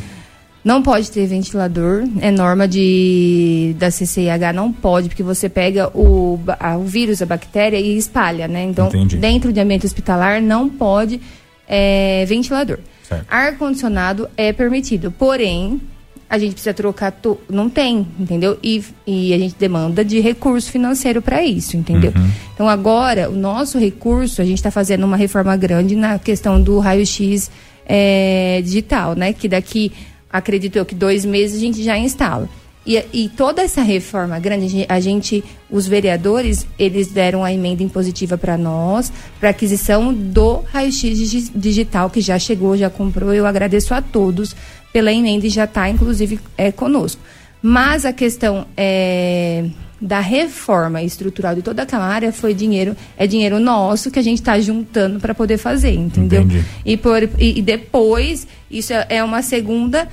[0.68, 6.38] Não pode ter ventilador, é norma de da CCIH, não pode, porque você pega o,
[6.60, 8.64] a, o vírus, a bactéria e espalha, né?
[8.64, 9.16] Então, Entendi.
[9.16, 11.22] dentro de ambiente hospitalar não pode
[11.66, 12.80] é, ventilador.
[13.30, 15.80] Ar-condicionado é permitido, porém,
[16.30, 17.40] a gente precisa trocar, to...
[17.50, 18.60] não tem, entendeu?
[18.62, 22.12] E, e a gente demanda de recurso financeiro para isso, entendeu?
[22.14, 22.30] Uhum.
[22.54, 26.78] Então agora, o nosso recurso, a gente está fazendo uma reforma grande na questão do
[26.78, 27.50] raio-x
[27.86, 29.32] é, digital, né?
[29.32, 29.94] Que daqui
[30.32, 32.50] acredito eu que dois meses a gente já instala.
[32.86, 38.38] E, e, toda essa reforma grande, a gente, os vereadores, eles deram a emenda impositiva
[38.38, 39.12] para nós,
[39.42, 43.34] para aquisição do raio-x digital, que já chegou, já comprou.
[43.34, 44.56] Eu agradeço a todos
[44.94, 47.22] pela emenda e já está, inclusive, é, conosco.
[47.62, 49.66] Mas a questão é,
[50.00, 54.40] da reforma estrutural de toda aquela área foi dinheiro, é dinheiro nosso que a gente
[54.40, 56.44] está juntando para poder fazer, entendeu?
[56.44, 56.64] Entendi.
[56.86, 60.08] E, por, e, e depois, isso é, é uma segunda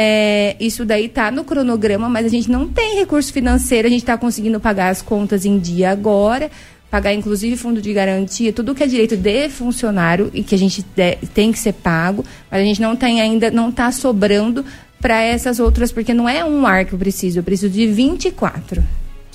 [0.00, 4.02] é, isso daí está no cronograma, mas a gente não tem recurso financeiro, a gente
[4.02, 6.50] está conseguindo pagar as contas em dia agora,
[6.88, 10.84] pagar inclusive fundo de garantia, tudo que é direito de funcionário e que a gente
[10.94, 14.64] de, tem que ser pago, mas a gente não tem ainda, não está sobrando
[15.00, 18.82] para essas outras, porque não é um ar que eu preciso, eu preciso de 24.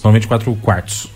[0.04, 1.10] São 24 quartos.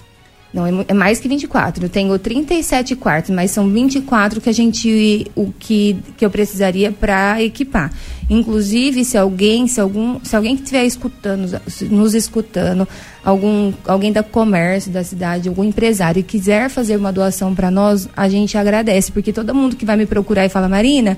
[0.53, 1.83] Não, é, é, mais que 24.
[1.85, 6.89] Eu tenho 37 quartos, mas são 24 que a gente o que, que eu precisaria
[6.89, 7.91] para equipar.
[8.29, 11.61] Inclusive, se alguém, se algum, se alguém que estiver escutando,
[11.91, 12.87] nos escutando,
[13.25, 18.29] algum alguém da comércio da cidade, algum empresário quiser fazer uma doação para nós, a
[18.29, 21.17] gente agradece, porque todo mundo que vai me procurar e fala, Marina,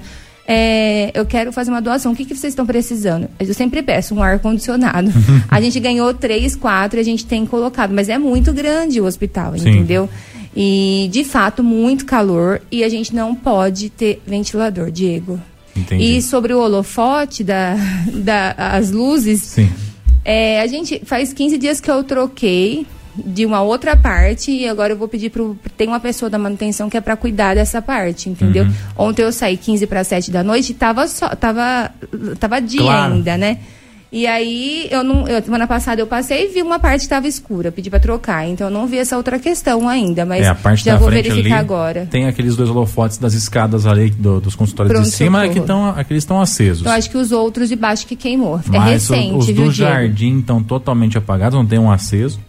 [0.51, 3.29] é, eu quero fazer uma doação, o que, que vocês estão precisando?
[3.39, 5.11] Eu sempre peço um ar-condicionado.
[5.47, 9.05] a gente ganhou três, quatro e a gente tem colocado, mas é muito grande o
[9.05, 9.69] hospital, Sim.
[9.69, 10.09] entendeu?
[10.55, 15.39] E, de fato, muito calor e a gente não pode ter ventilador, Diego.
[15.77, 16.17] Entendi.
[16.17, 17.75] E sobre o holofote, da,
[18.11, 19.69] da, as luzes, Sim.
[20.25, 22.87] É, a gente faz 15 dias que eu troquei
[23.25, 25.43] de uma outra parte e agora eu vou pedir para
[25.77, 28.65] tem uma pessoa da manutenção que é para cuidar dessa parte, entendeu?
[28.65, 28.73] Uhum.
[28.97, 31.91] Ontem eu saí 15 para 7 da noite e tava só tava
[32.39, 33.13] tava dia claro.
[33.13, 33.59] ainda, né?
[34.11, 35.27] E aí, eu não.
[35.27, 38.47] Eu, semana passada eu passei e vi uma parte que estava escura, pedi para trocar.
[38.47, 42.07] Então eu não vi essa outra questão ainda, mas é, já vou verificar agora.
[42.09, 45.59] Tem aqueles dois holofotes das escadas ali do, dos consultórios Pronto, de cima é que
[45.59, 46.85] estão aqueles estão acesos.
[46.85, 48.57] Eu acho que os outros de baixo que queimou.
[48.57, 52.39] É mas recente, os, os do jardim estão totalmente apagados, não tem um aceso.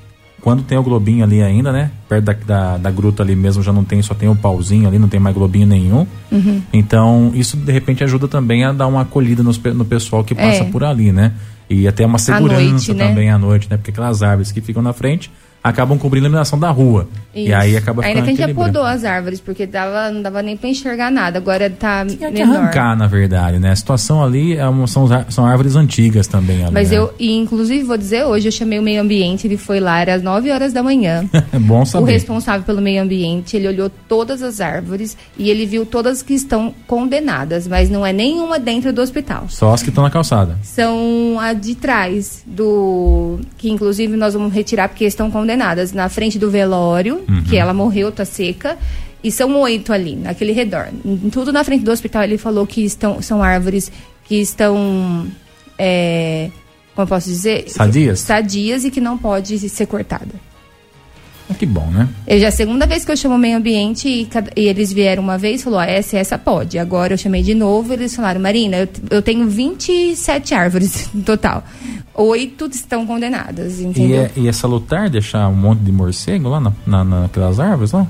[0.40, 1.90] Quando tem o globinho ali ainda, né?
[2.08, 4.98] Perto da, da, da, gruta ali mesmo já não tem, só tem o pauzinho ali,
[4.98, 6.06] não tem mais globinho nenhum.
[6.32, 6.62] Uhum.
[6.72, 10.62] Então, isso de repente ajuda também a dar uma acolhida no, no pessoal que passa
[10.62, 10.64] é.
[10.64, 11.34] por ali, né?
[11.68, 13.08] E até uma segurança noite, né?
[13.08, 13.76] também à noite, né?
[13.76, 15.30] Porque aquelas árvores que ficam na frente
[15.62, 17.08] acabam cobrindo a iluminação da rua.
[17.34, 17.48] Isso.
[17.48, 20.42] E aí acaba ficando Ainda que a gente podou as árvores, porque dava, não dava
[20.42, 21.38] nem para enxergar nada.
[21.38, 22.34] Agora tá Tinha menor.
[22.34, 23.70] que arrancar, na verdade, né?
[23.70, 26.64] A situação ali é uma, são, são árvores antigas também.
[26.64, 26.98] Ali, Mas né?
[26.98, 30.14] eu, e inclusive vou dizer, hoje eu chamei o meio ambiente, ele foi lá, era
[30.14, 31.24] às 9 horas da manhã.
[31.52, 32.04] é bom saber.
[32.04, 36.34] O responsável pelo meio ambiente, ele olhou todas as árvores e ele viu todas que
[36.34, 39.44] estão condenadas, mas não é nenhuma dentro do hospital.
[39.48, 40.58] Só as que estão na calçada.
[40.62, 43.38] São a de trás do...
[43.56, 45.49] que inclusive nós vamos retirar porque estão condenadas.
[45.56, 47.42] Na frente do velório, uhum.
[47.44, 48.78] que ela morreu, tá seca.
[49.22, 50.88] E são oito ali, naquele redor.
[51.30, 52.22] Tudo na frente do hospital.
[52.22, 53.92] Ele falou que estão, são árvores
[54.24, 55.26] que estão.
[55.78, 56.50] É,
[56.94, 57.68] como eu posso dizer?
[57.68, 58.20] Sadias?
[58.20, 60.49] Sadias e que não pode ser cortada.
[61.50, 62.08] Ah, que bom, né?
[62.26, 64.92] Eu já é a segunda vez que eu chamo o meio ambiente e, e eles
[64.92, 66.78] vieram uma vez e falou, ah, essa essa pode.
[66.78, 71.64] Agora eu chamei de novo eles falaram, Marina, eu, eu tenho 27 árvores no total.
[72.14, 74.22] Oito estão condenadas, entendeu?
[74.36, 77.92] E é, e é salutar deixar um monte de morcego lá na, na, naquelas árvores
[77.92, 78.06] lá?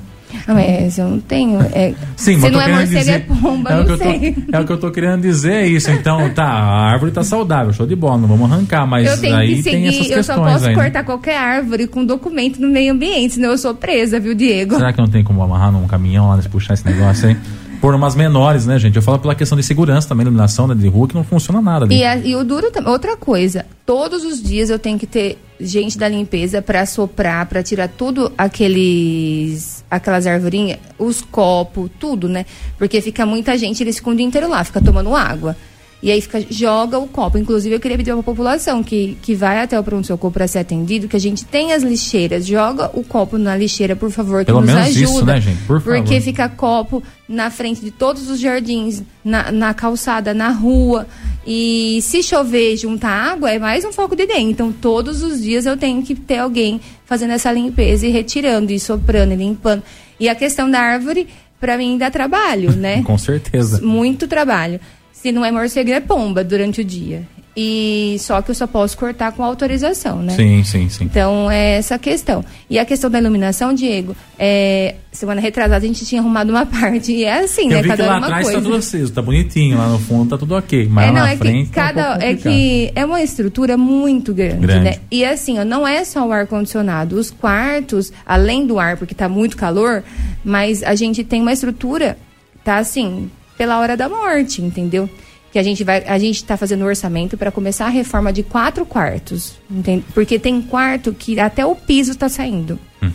[0.47, 1.61] Não, mas eu não tenho.
[1.73, 4.33] É, Sim, se não é morcego, é dizer, é pomba, é o, que sei.
[4.33, 5.91] Tô, é o que eu tô querendo dizer, é isso.
[5.91, 9.37] Então, tá, a árvore tá saudável, show de bola, não vamos arrancar, mas eu tenho
[9.37, 11.05] aí que seguir, tem essas questões Eu só posso aí, cortar né?
[11.05, 14.77] qualquer árvore com documento no meio ambiente, senão eu sou presa, viu, Diego?
[14.77, 17.37] Será que não tem como amarrar num caminhão lá, puxar esse negócio aí?
[17.81, 18.97] por umas menores, né, gente?
[18.97, 21.87] Eu falo pela questão de segurança também, iluminação né, de rua, que não funciona nada
[21.87, 21.97] ali.
[21.97, 22.93] E, a, e o duro também.
[22.93, 27.63] Outra coisa, todos os dias eu tenho que ter gente da limpeza para soprar, para
[27.63, 32.47] tirar tudo aqueles aquelas arvorinhas, os copos, tudo, né?
[32.79, 35.57] Porque fica muita gente, eles ficam o dia inteiro lá, fica tomando água.
[36.03, 37.37] E aí fica, joga o copo.
[37.37, 40.61] Inclusive, eu queria pedir para a população que, que vai até o pronto-socorro para ser
[40.61, 42.47] atendido, que a gente tem as lixeiras.
[42.47, 45.05] Joga o copo na lixeira, por favor, que Pelo nos menos ajuda.
[45.05, 45.63] Isso, né, gente?
[45.65, 46.23] Por porque favor.
[46.23, 51.07] fica copo na frente de todos os jardins, na, na calçada, na rua.
[51.47, 54.53] E se chover juntar água, é mais um foco de dengue.
[54.53, 58.81] Então, todos os dias eu tenho que ter alguém fazendo essa limpeza e retirando, e
[58.81, 59.83] soprando, e limpando.
[60.19, 61.29] E a questão da árvore,
[61.59, 63.03] para mim, dá trabalho, né?
[63.05, 63.83] Com certeza.
[63.83, 64.81] Muito trabalho.
[65.21, 67.27] Se não é morcego, é pomba durante o dia.
[67.55, 70.33] E só que eu só posso cortar com autorização, né?
[70.35, 71.05] Sim, sim, sim.
[71.05, 72.43] Então é essa questão.
[72.71, 77.13] E a questão da iluminação, Diego, é, semana retrasada a gente tinha arrumado uma parte
[77.13, 77.83] e é assim, eu né?
[77.83, 78.59] Vi cada que lá atrás tá coisa.
[78.59, 80.89] tá tudo aceso, tá bonitinho, lá no fundo tá tudo ok.
[80.89, 83.21] Mas é, não, lá na é frente que cada tá um é que é uma
[83.21, 84.85] estrutura muito grande, grande.
[84.85, 84.95] né?
[85.11, 89.15] E assim, ó, não é só o ar condicionado, os quartos, além do ar, porque
[89.15, 90.03] tá muito calor,
[90.43, 92.17] mas a gente tem uma estrutura
[92.63, 93.31] tá assim,
[93.61, 95.07] pela hora da morte, entendeu?
[95.53, 98.43] que a gente vai, a gente está fazendo o orçamento para começar a reforma de
[98.43, 100.03] quatro quartos, entende?
[100.15, 102.79] porque tem quarto que até o piso está saindo.
[103.03, 103.11] Hum.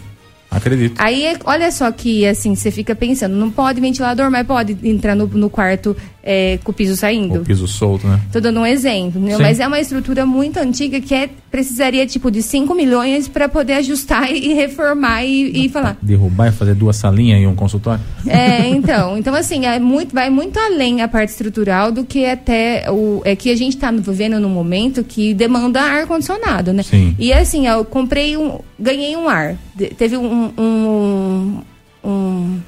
[0.51, 1.01] Acredito.
[1.01, 5.25] Aí, olha só que, assim, você fica pensando, não pode ventilador, mas pode entrar no,
[5.27, 7.41] no quarto é, com o piso saindo.
[7.41, 8.19] O piso solto, né?
[8.31, 9.37] Tô dando um exemplo, né?
[9.37, 13.73] Mas é uma estrutura muito antiga que é, precisaria, tipo, de 5 milhões para poder
[13.73, 15.97] ajustar e, reformar e, e falar.
[16.01, 18.03] Derrubar e fazer duas salinhas e um consultório?
[18.27, 19.17] É, então.
[19.17, 23.21] Então, assim, é muito, vai muito além a parte estrutural do que até o...
[23.23, 26.81] É que a gente tá vivendo num momento que demanda ar-condicionado, né?
[26.83, 27.15] Sim.
[27.19, 28.59] E, assim, eu comprei um...
[28.79, 29.55] Ganhei um ar.
[29.97, 31.61] Teve um um,
[32.03, 32.59] um,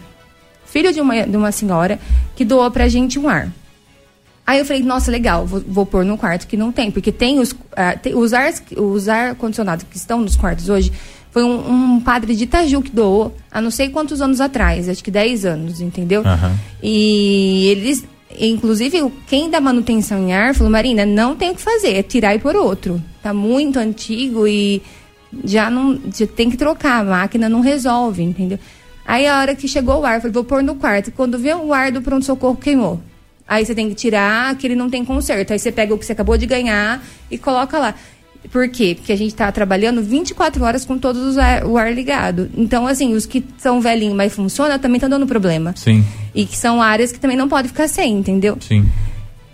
[0.77, 1.99] filho de uma, de uma senhora
[2.35, 3.51] que doou pra gente um ar.
[4.45, 7.39] Aí eu falei, nossa, legal, vou, vou pôr no quarto que não tem, porque tem
[7.39, 10.91] os, uh, tem, os, ar, os ar condicionados que estão nos quartos hoje.
[11.31, 15.03] Foi um, um, padre de Itaju que doou há não sei quantos anos atrás, acho
[15.03, 16.21] que 10 anos, entendeu?
[16.21, 16.55] Uhum.
[16.81, 18.05] E eles,
[18.39, 22.35] inclusive, quem dá manutenção em ar falou, Marina, não tem o que fazer, é tirar
[22.35, 23.01] e pôr outro.
[23.21, 24.81] Tá muito antigo e
[25.43, 28.57] já não já tem que trocar, a máquina não resolve, entendeu?
[29.07, 31.13] Aí a hora que chegou o ar, falei, vou pôr no quarto.
[31.13, 32.99] Quando vê o ar do pronto-socorro queimou.
[33.47, 35.53] Aí você tem que tirar, que ele não tem conserto.
[35.53, 37.01] Aí você pega o que você acabou de ganhar
[37.31, 37.95] e coloca lá.
[38.51, 38.95] Por quê?
[38.97, 42.49] Porque a gente está trabalhando 24 horas com todos os ar, o ar ligado.
[42.55, 45.73] Então, assim, os que são velhinhos, mas funciona, também estão dando problema.
[45.75, 46.05] Sim.
[46.35, 48.57] E que são áreas que também não pode ficar sem, entendeu?
[48.59, 48.85] Sim.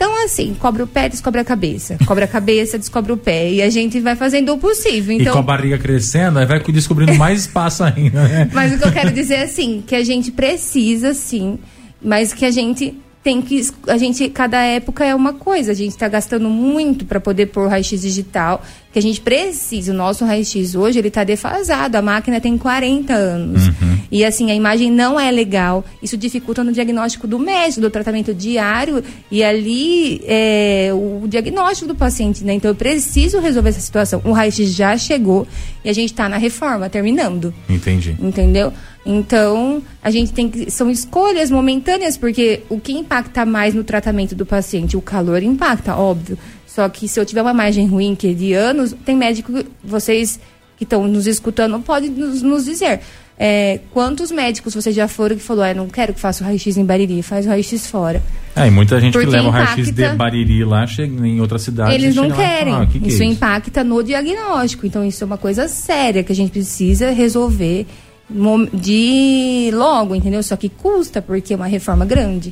[0.04, 1.98] Então, assim, cobre o pé, descobre a cabeça.
[2.06, 3.50] Cobre a cabeça, descobre o pé.
[3.50, 5.16] E a gente vai fazendo o possível.
[5.16, 5.32] Então...
[5.32, 8.50] E com a barriga crescendo, aí vai descobrindo mais espaço ainda, né?
[8.52, 11.58] Mas o que eu quero dizer é assim, que a gente precisa, sim,
[12.02, 13.66] mas que a gente tem que.
[13.88, 15.72] A gente, cada época é uma coisa.
[15.72, 18.62] A gente está gastando muito para poder pôr raio-x digital,
[18.94, 19.92] que a gente precisa.
[19.92, 21.98] O nosso raio-x hoje ele está defasado.
[21.98, 23.68] A máquina tem 40 anos.
[23.68, 23.98] Uhum.
[24.12, 25.84] E assim, a imagem não é legal.
[26.02, 29.04] Isso dificulta no diagnóstico do médico, do tratamento diário.
[29.32, 32.54] E ali é o diagnóstico do paciente, né?
[32.54, 34.22] Então eu preciso resolver essa situação.
[34.24, 35.48] O raio-x já chegou
[35.84, 37.52] e a gente está na reforma, terminando.
[37.68, 38.16] Entendi.
[38.20, 38.72] Entendeu?
[39.06, 40.72] Então, a gente tem que.
[40.72, 44.96] São escolhas momentâneas, porque o que impacta mais no tratamento do paciente?
[44.96, 46.38] O calor impacta, óbvio.
[46.74, 50.40] Só que se eu tiver uma margem ruim, que é de anos, tem médico, vocês
[50.76, 53.00] que estão nos escutando, podem nos, nos dizer.
[53.38, 56.76] É, quantos médicos vocês já foram que falou, ah, não quero que faça o raio-x
[56.76, 58.24] em Bariri, faz o raio-x fora.
[58.56, 61.40] É, e muita gente Porque que leva impacta, o raio-x de Bariri lá, chega em
[61.40, 61.94] outra cidade.
[61.94, 62.74] Eles não querem.
[62.74, 64.88] Ah, que que é isso, é isso impacta no diagnóstico.
[64.88, 67.86] Então, isso é uma coisa séria que a gente precisa resolver
[68.74, 70.42] de logo, entendeu?
[70.42, 72.52] Só que custa porque é uma reforma grande.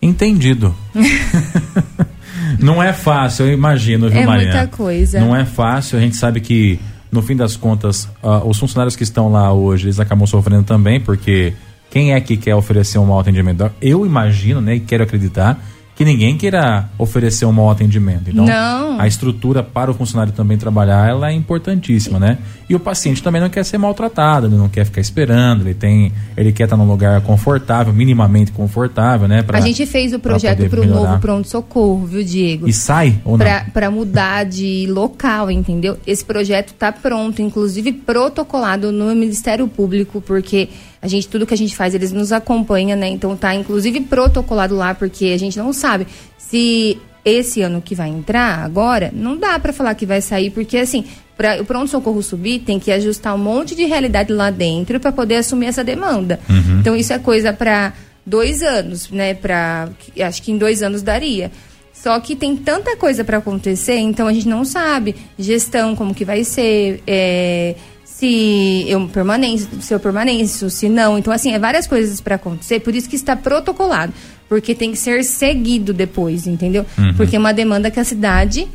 [0.00, 0.74] Entendido.
[2.58, 4.22] não é fácil, eu imagino, viu, é?
[4.22, 5.20] É muita coisa.
[5.20, 6.78] Não é fácil, a gente sabe que
[7.10, 11.00] no fim das contas, uh, os funcionários que estão lá hoje, eles acabam sofrendo também,
[11.00, 11.54] porque
[11.90, 13.70] quem é que quer oferecer um mau atendimento?
[13.80, 15.58] Eu imagino, né, e quero acreditar
[15.94, 18.28] que ninguém queira oferecer um mau atendimento.
[18.28, 19.00] Então, não.
[19.00, 22.38] a estrutura para o funcionário também trabalhar, ela é importantíssima, né?
[22.68, 26.12] E o paciente também não quer ser maltratado, ele não quer ficar esperando, ele tem,
[26.36, 29.42] ele quer estar num lugar confortável, minimamente confortável, né?
[29.42, 32.68] Pra, a gente fez o projeto para o novo pronto socorro, viu, Diego?
[32.68, 33.46] E sai ou não?
[33.72, 35.96] Para mudar de local, entendeu?
[36.04, 40.68] Esse projeto está pronto, inclusive protocolado no Ministério Público, porque
[41.04, 43.08] a gente tudo que a gente faz eles nos acompanham, né?
[43.08, 46.06] Então tá inclusive protocolado lá porque a gente não sabe
[46.38, 50.78] se esse ano que vai entrar agora não dá para falar que vai sair porque
[50.78, 51.04] assim
[51.36, 55.12] para o pronto socorro subir tem que ajustar um monte de realidade lá dentro para
[55.12, 56.40] poder assumir essa demanda.
[56.48, 56.80] Uhum.
[56.80, 57.92] Então isso é coisa para
[58.24, 59.34] dois anos, né?
[59.34, 59.90] Para
[60.20, 61.52] acho que em dois anos daria.
[61.92, 66.24] Só que tem tanta coisa para acontecer, então a gente não sabe gestão como que
[66.24, 67.02] vai ser.
[67.06, 67.74] É,
[68.18, 71.18] se eu permaneço, se eu permaneço, se não.
[71.18, 74.12] Então, assim, é várias coisas para acontecer, por isso que está protocolado.
[74.48, 76.86] Porque tem que ser seguido depois, entendeu?
[76.96, 77.14] Uhum.
[77.14, 78.68] Porque é uma demanda que a cidade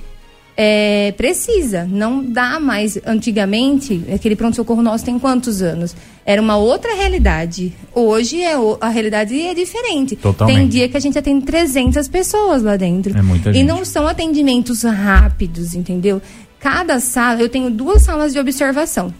[0.58, 1.86] é, precisa.
[1.90, 3.00] Não dá mais.
[3.06, 5.96] Antigamente, aquele pronto-socorro nosso tem quantos anos?
[6.26, 7.74] Era uma outra realidade.
[7.96, 10.18] Hoje é o, a realidade é diferente.
[10.18, 10.58] Totalmente.
[10.58, 13.18] Tem dia que a gente atende 300 pessoas lá dentro.
[13.18, 13.64] É muita gente.
[13.64, 16.22] E não são atendimentos rápidos, entendeu?
[16.60, 19.14] Cada sala, eu tenho duas salas de observação.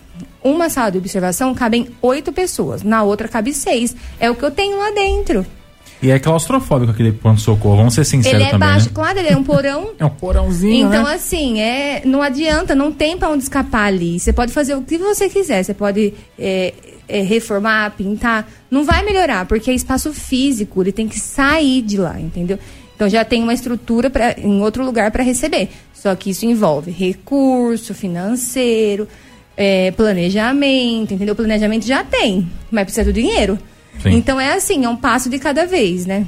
[0.44, 3.96] Uma sala de observação cabem oito pessoas, na outra cabe seis.
[4.20, 5.46] É o que eu tenho lá dentro.
[6.02, 8.92] E é claustrofóbico aquele pronto-socorro, vamos ser sinceros ele é também, baixo, né?
[8.94, 9.92] claro, ele é um porão.
[10.00, 11.14] é um porãozinho, Então, né?
[11.14, 14.18] assim, é, não adianta, não tem para onde escapar ali.
[14.18, 16.74] Você pode fazer o que você quiser, você pode é,
[17.06, 18.50] é, reformar, pintar.
[18.72, 22.58] Não vai melhorar, porque é espaço físico, ele tem que sair de lá, entendeu?
[22.96, 25.70] Então já tem uma estrutura pra, em outro lugar para receber.
[25.94, 29.06] Só que isso envolve recurso financeiro,
[29.60, 31.36] é, planejamento, entendeu?
[31.36, 33.60] Planejamento já tem, mas precisa do dinheiro.
[34.02, 34.12] Sim.
[34.12, 36.26] Então é assim, é um passo de cada vez, né?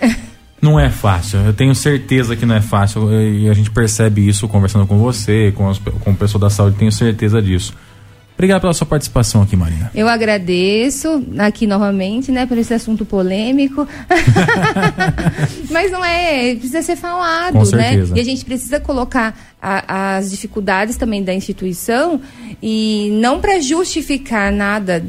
[0.62, 4.48] Não é fácil, eu tenho certeza que não é fácil e a gente percebe isso
[4.48, 7.74] conversando com você, com, as, com o pessoal da saúde, tenho certeza disso.
[8.34, 9.90] Obrigado pela sua participação aqui, Marina.
[9.94, 13.86] Eu agradeço aqui novamente, né, por esse assunto polêmico.
[15.70, 17.90] Mas não é, precisa ser falado, Com né?
[17.90, 18.16] Certeza.
[18.16, 22.20] E a gente precisa colocar a, as dificuldades também da instituição
[22.62, 25.04] e não para justificar nada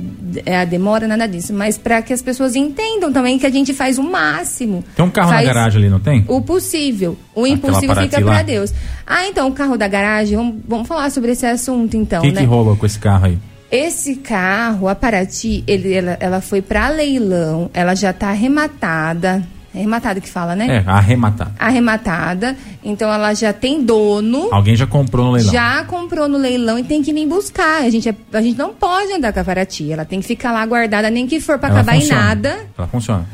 [0.46, 3.74] é, a demora, nada disso, mas para que as pessoas entendam também que a gente
[3.74, 4.84] faz o máximo.
[4.96, 6.26] Tem um carro na garagem ali, não tem?
[6.28, 7.18] O possível.
[7.34, 8.74] O impossível fica para Deus.
[9.06, 12.41] Ah, então o carro da garagem, vamos, vamos falar sobre esse assunto então, que né?
[12.41, 13.38] que rola com esse carro aí?
[13.72, 19.43] Esse carro, a Paraty, ele, ela, ela foi para leilão, ela já está arrematada,
[19.78, 20.84] arrematada que fala, né?
[20.86, 21.51] É, arrematada.
[21.59, 22.57] Arrematada.
[22.84, 24.49] Então ela já tem dono.
[24.51, 25.53] Alguém já comprou no leilão.
[25.53, 27.84] Já comprou no leilão e tem que vir buscar.
[27.84, 29.91] A gente, é, a gente não pode andar com a Paraty.
[29.91, 32.21] Ela tem que ficar lá guardada, nem que for para acabar funciona.
[32.21, 32.59] em nada.
[32.78, 33.28] Ela funciona.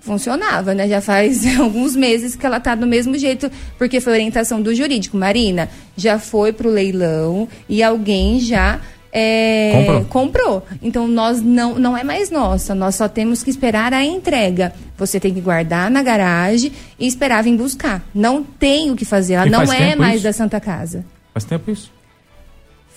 [0.00, 0.88] Funcionava, né?
[0.88, 5.16] Já faz alguns meses que ela tá do mesmo jeito, porque foi orientação do jurídico.
[5.16, 8.80] Marina, já foi pro leilão e alguém já
[9.12, 10.04] é, comprou.
[10.04, 10.66] comprou.
[10.82, 14.72] Então nós não, não é mais nossa, nós só temos que esperar a entrega.
[14.98, 18.04] Você tem que guardar na garagem e esperar vir buscar.
[18.14, 20.24] Não tem o que fazer, ela e não é mais isso?
[20.24, 21.04] da Santa Casa.
[21.32, 21.90] Faz tempo isso?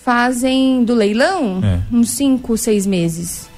[0.04, 1.78] Fazem do leilão é.
[1.94, 3.48] uns 5, 6 meses.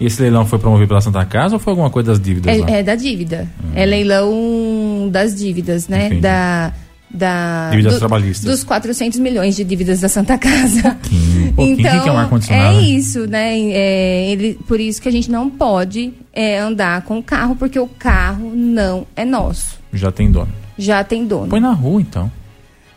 [0.00, 2.52] E esse leilão foi promovido pela Santa Casa ou foi alguma coisa das dívidas?
[2.68, 3.48] É, é da dívida.
[3.62, 3.70] Hum.
[3.74, 6.06] É leilão das dívidas, né?
[6.06, 6.20] Entendi.
[6.20, 6.72] Da
[7.10, 8.44] da dívidas do, trabalhistas.
[8.44, 10.82] dos 400 milhões de dívidas da Santa Casa.
[10.82, 13.58] Pouquinho, pouquinho então, que é um ar É isso, né?
[13.58, 17.78] É, ele, por isso que a gente não pode é, andar com o carro, porque
[17.78, 19.78] o carro não é nosso.
[19.92, 20.52] Já tem dono.
[20.78, 21.48] Já tem dono.
[21.48, 22.30] Põe na rua, então.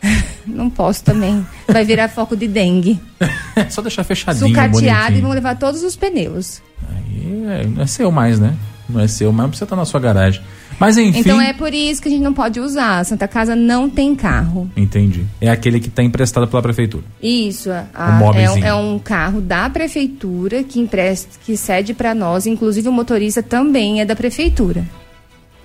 [0.46, 1.46] não posso também.
[1.68, 3.00] Vai virar foco de dengue.
[3.70, 6.62] Só deixar fechadinho, Sucateado e vão levar todos os pneus.
[6.90, 8.56] Aí é, não é seu mais, né?
[8.88, 10.42] Não é seu, mas precisa estar na sua garagem.
[10.82, 11.20] Mas enfim.
[11.20, 12.98] Então é por isso que a gente não pode usar.
[12.98, 14.68] A Santa Casa não tem carro.
[14.76, 15.28] Entendi.
[15.40, 17.04] É aquele que está emprestado pela prefeitura.
[17.22, 17.70] Isso.
[17.94, 22.48] A, um é, é, um carro da prefeitura que empresta, que cede para nós.
[22.48, 24.84] Inclusive o motorista também é da prefeitura.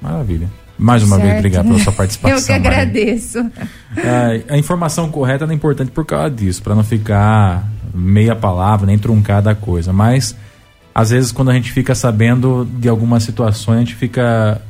[0.02, 0.50] Maravilha.
[0.78, 1.24] Mais uma certo.
[1.24, 2.36] vez, obrigado pela sua participação.
[2.36, 3.38] Eu que agradeço.
[3.96, 8.98] É, a informação correta é importante por causa disso, para não ficar meia palavra, nem
[8.98, 9.94] truncar a coisa.
[9.94, 10.36] Mas,
[10.94, 14.60] às vezes, quando a gente fica sabendo de algumas situações, a gente fica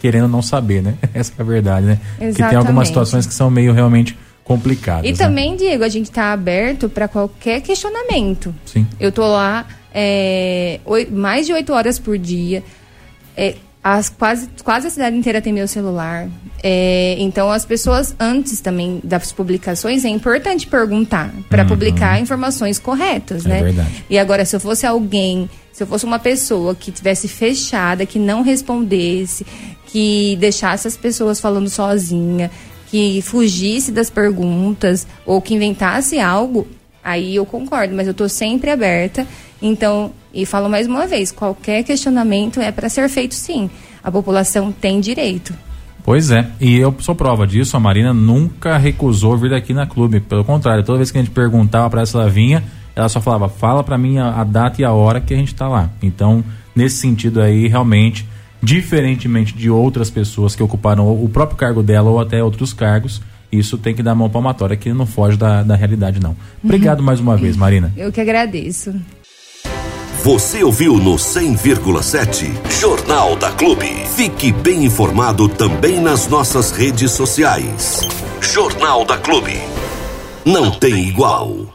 [0.00, 0.94] querendo não saber, né?
[1.14, 2.00] Essa é a verdade, né?
[2.14, 2.36] Exatamente.
[2.36, 5.08] Porque tem algumas situações que são meio realmente complicadas.
[5.08, 5.18] E né?
[5.18, 8.52] também, Diego, a gente está aberto para qualquer questionamento.
[8.66, 8.86] Sim.
[8.98, 10.80] Eu tô lá é,
[11.10, 12.64] mais de oito horas por dia.
[13.36, 16.28] É, as, quase, quase a cidade inteira tem meu celular.
[16.62, 21.68] É, então, as pessoas, antes também das publicações, é importante perguntar para uhum.
[21.68, 23.62] publicar informações corretas, é né?
[23.62, 24.04] Verdade.
[24.10, 28.18] E agora, se eu fosse alguém, se eu fosse uma pessoa que tivesse fechada, que
[28.18, 29.46] não respondesse,
[29.86, 32.50] que deixasse as pessoas falando sozinha,
[32.88, 36.66] que fugisse das perguntas ou que inventasse algo,
[37.02, 39.26] aí eu concordo, mas eu estou sempre aberta.
[39.62, 43.70] Então, e falo mais uma vez, qualquer questionamento é para ser feito sim.
[44.02, 45.54] A população tem direito.
[46.02, 50.20] Pois é, e eu sou prova disso, a Marina nunca recusou vir aqui na clube.
[50.20, 52.64] Pelo contrário, toda vez que a gente perguntava para ela vinha,
[52.94, 55.52] ela só falava, fala para mim a, a, data e a hora que a gente
[55.52, 55.90] está lá.
[56.02, 58.26] Então, nesse sentido aí, realmente,
[58.62, 63.20] diferentemente de outras pessoas que ocuparam o próprio cargo dela ou até outros cargos,
[63.50, 66.36] isso tem que dar mão palmatória, que não foge da, da realidade, não.
[66.62, 67.92] Obrigado mais uma vez, Marina.
[67.96, 68.94] Eu que agradeço.
[70.22, 73.86] Você ouviu no 100,7 Jornal da Clube.
[74.14, 78.02] Fique bem informado também nas nossas redes sociais.
[78.38, 79.58] Jornal da Clube.
[80.44, 81.69] Não tem igual.